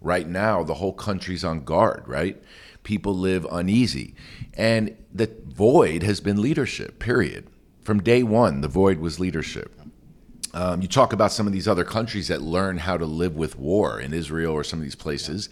[0.00, 2.42] Right now, the whole country's on guard, right?
[2.82, 4.14] People live uneasy.
[4.54, 7.46] And the void has been leadership, period.
[7.82, 9.78] From day one, the void was leadership.
[10.54, 13.58] Um, you talk about some of these other countries that learn how to live with
[13.58, 15.48] war in Israel or some of these places,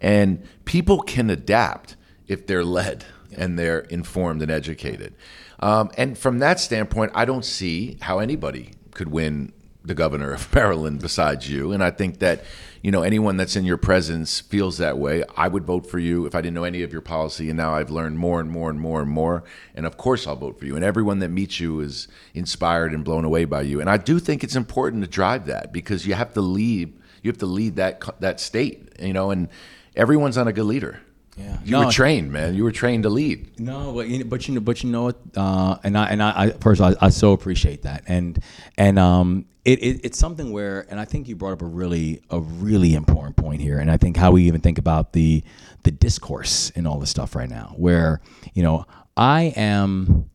[0.00, 1.96] and people can adapt
[2.28, 3.04] if they're led
[3.36, 5.14] and they're informed and educated.
[5.58, 9.52] Um, and from that standpoint, I don't see how anybody could win
[9.84, 11.72] the governor of Maryland besides you.
[11.72, 12.42] And I think that,
[12.82, 15.24] you know, anyone that's in your presence feels that way.
[15.36, 17.50] I would vote for you if I didn't know any of your policy.
[17.50, 19.44] And now I've learned more and more and more and more.
[19.74, 20.74] And of course, I'll vote for you.
[20.74, 23.80] And everyone that meets you is inspired and blown away by you.
[23.80, 26.94] And I do think it's important to drive that because you have to lead.
[27.22, 28.88] You have to lead that that state.
[29.00, 29.48] You know, and
[29.96, 31.00] everyone's on a good leader.
[31.36, 31.58] Yeah.
[31.64, 31.86] You No.
[31.86, 32.54] were trained, man.
[32.54, 33.58] You were trained to lead.
[33.58, 35.16] No, but you, but you know, but you know what?
[35.36, 38.38] Uh, and I and I, I first of all, I, I so appreciate that, and
[38.78, 42.22] and um, it, it it's something where, and I think you brought up a really
[42.30, 45.42] a really important point here, and I think how we even think about the
[45.84, 48.20] the discourse and all this stuff right now, where
[48.52, 48.86] you know
[49.16, 50.28] I am,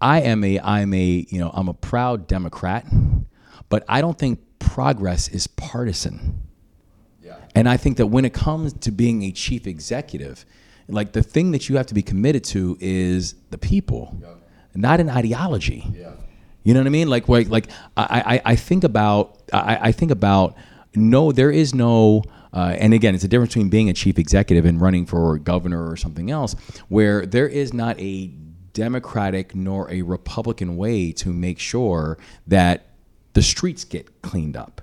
[0.00, 2.84] I am a I'm a you know I'm a proud Democrat,
[3.68, 6.42] but I don't think progress is partisan.
[7.54, 10.44] And I think that when it comes to being a chief executive,
[10.88, 14.16] like the thing that you have to be committed to is the people,
[14.74, 15.84] not an ideology.
[16.66, 17.08] You know what I mean?
[17.08, 20.56] Like, like, like I, I, I think about, I, I think about,
[20.96, 24.64] no, there is no, uh, and again, it's a difference between being a chief executive
[24.64, 26.56] and running for governor or something else,
[26.88, 28.32] where there is not a
[28.72, 32.88] Democratic nor a Republican way to make sure that
[33.34, 34.80] the streets get cleaned up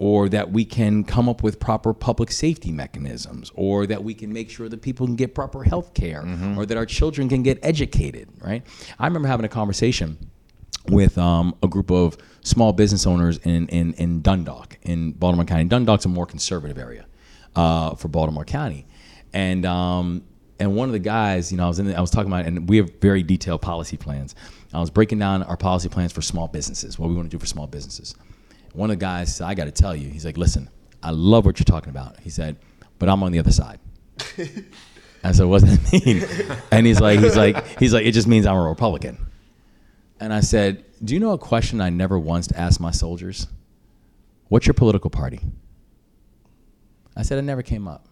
[0.00, 4.32] or that we can come up with proper public safety mechanisms, or that we can
[4.32, 6.24] make sure that people can get proper health care,
[6.58, 8.66] or that our children can get educated, right?
[8.98, 10.18] I remember having a conversation
[10.88, 15.64] with um, a group of small business owners in, in, in Dundalk, in Baltimore County.
[15.64, 17.06] Dundalk's a more conservative area
[17.54, 18.86] uh, for Baltimore County.
[19.32, 20.24] And, um,
[20.58, 22.46] and one of the guys, you know, I was in, the, I was talking about,
[22.46, 24.34] and we have very detailed policy plans.
[24.72, 27.38] I was breaking down our policy plans for small businesses, what we want to do
[27.38, 28.14] for small businesses
[28.72, 30.68] one of the guys said, I got to tell you, he's like, listen,
[31.02, 32.20] I love what you're talking about.
[32.20, 32.58] He said,
[32.98, 33.78] but I'm on the other side.
[35.24, 36.58] I said, what does that mean?
[36.70, 39.18] And he's like, he's like, he's like, it just means I'm a Republican.
[40.22, 43.48] And I said, do you know a question I never once asked my soldiers?
[44.46, 45.40] What's your political party?
[47.16, 48.06] I said, it never came up.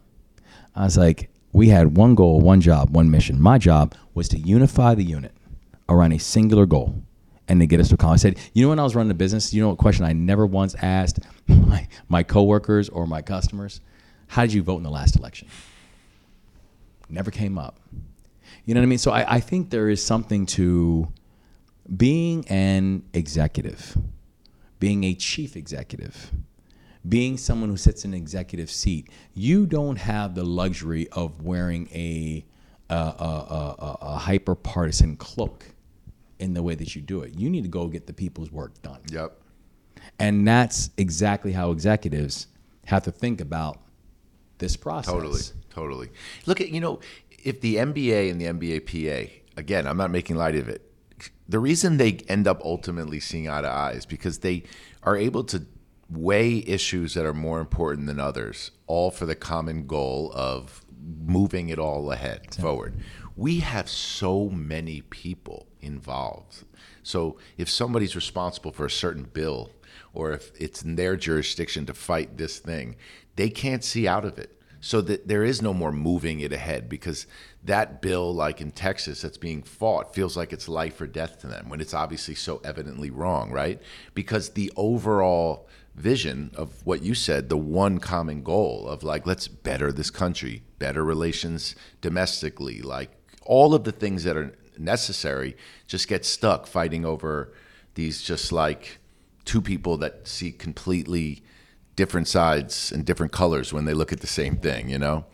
[0.75, 3.41] I was like, we had one goal, one job, one mission.
[3.41, 5.33] My job was to unify the unit
[5.89, 7.01] around a singular goal
[7.47, 8.13] and to get us to a call.
[8.13, 10.13] I said, you know, when I was running a business, you know what question I
[10.13, 13.81] never once asked my, my coworkers or my customers?
[14.27, 15.47] How did you vote in the last election?
[17.09, 17.79] Never came up.
[18.65, 18.99] You know what I mean?
[18.99, 21.13] So I, I think there is something to
[21.95, 23.97] being an executive,
[24.79, 26.31] being a chief executive,
[27.09, 29.09] being someone who sits in an executive seat.
[29.35, 32.45] You don't have the luxury of wearing a,
[32.89, 35.65] a, a, a, a hyper partisan cloak
[36.39, 37.39] in the way that you do it.
[37.39, 39.01] You need to go get the people's work done.
[39.11, 39.37] Yep.
[40.19, 42.47] And that's exactly how executives
[42.87, 43.79] have to think about
[44.59, 45.13] this process.
[45.13, 46.11] Totally, totally.
[46.47, 47.01] Look at you know,
[47.43, 50.90] if the NBA and the NBA PA, again, I'm not making light of it.
[51.51, 54.63] The reason they end up ultimately seeing eye to eye is because they
[55.03, 55.67] are able to
[56.09, 60.85] weigh issues that are more important than others, all for the common goal of
[61.25, 62.95] moving it all ahead forward.
[63.37, 66.65] We have so many people involved.
[67.03, 69.71] So if somebody's responsible for a certain bill
[70.13, 72.95] or if it's in their jurisdiction to fight this thing,
[73.35, 74.57] they can't see out of it.
[74.81, 77.27] so that there is no more moving it ahead because
[77.65, 81.47] that bill, like in Texas, that's being fought feels like it's life or death to
[81.47, 83.81] them when it's obviously so evidently wrong, right?
[84.15, 89.47] Because the overall vision of what you said, the one common goal of like, let's
[89.49, 93.11] better this country, better relations domestically, like
[93.45, 95.57] all of the things that are necessary
[95.87, 97.53] just get stuck fighting over
[97.95, 98.99] these just like
[99.45, 101.43] two people that see completely
[101.97, 105.27] different sides and different colors when they look at the same thing, you know?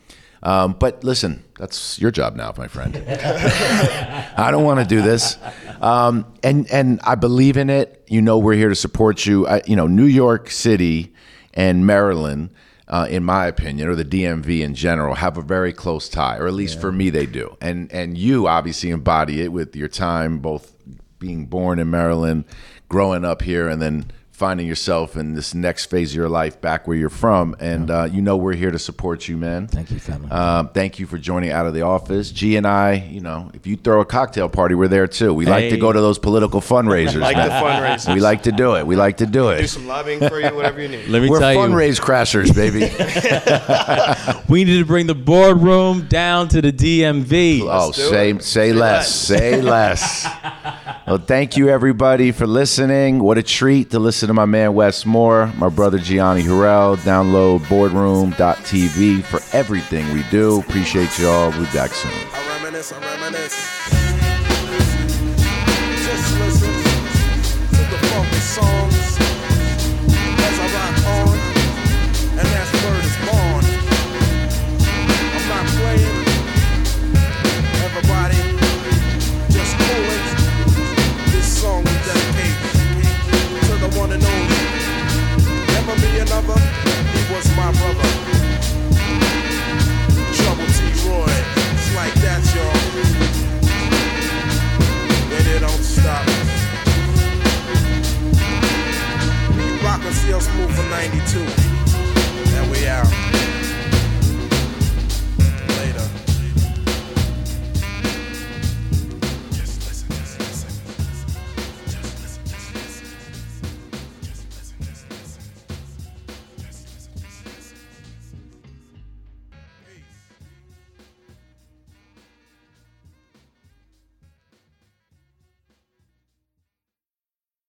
[0.43, 2.97] Um, but listen, that's your job now, my friend.
[3.09, 5.39] I don't want to do this,
[5.81, 8.05] um, and and I believe in it.
[8.09, 9.47] You know, we're here to support you.
[9.47, 11.15] I, you know, New York City
[11.55, 12.51] and Maryland,
[12.87, 16.47] uh, in my opinion, or the DMV in general, have a very close tie, or
[16.47, 17.57] at least for me, they do.
[17.61, 20.73] And and you obviously embody it with your time, both
[21.19, 22.45] being born in Maryland,
[22.89, 26.87] growing up here, and then finding yourself in this next phase of your life back
[26.87, 27.57] where you're from.
[27.59, 29.67] And uh, you know we're here to support you, man.
[29.67, 30.31] Thank you, family.
[30.31, 32.31] Um, thank you for joining out of the office.
[32.33, 35.33] G and I, you know, if you throw a cocktail party, we're there too.
[35.33, 37.17] We like to go to those political fundraisers.
[37.27, 37.49] Like man.
[37.49, 38.15] the fundraisers.
[38.15, 38.87] We like to do it.
[38.87, 39.63] We like to do it.
[39.63, 41.09] do some lobbying for you, whatever you need.
[41.09, 42.81] Let me We're tell you, fundraise crashers, baby.
[44.49, 47.63] we need to bring the boardroom down to the DMV.
[47.65, 48.43] oh, say it.
[48.45, 49.31] say Say less.
[49.31, 49.41] less.
[49.41, 50.86] Say less.
[51.07, 53.21] Well, thank you everybody for listening.
[53.21, 56.97] What a treat to listen to my man Wes Moore, my brother Gianni Harrell.
[56.99, 60.61] Download boardroom.tv for everything we do.
[60.61, 61.51] Appreciate y'all.
[61.51, 62.13] We'll be back soon.
[62.33, 63.76] I reminisce, I reminisce.
[100.97, 101.66] 92.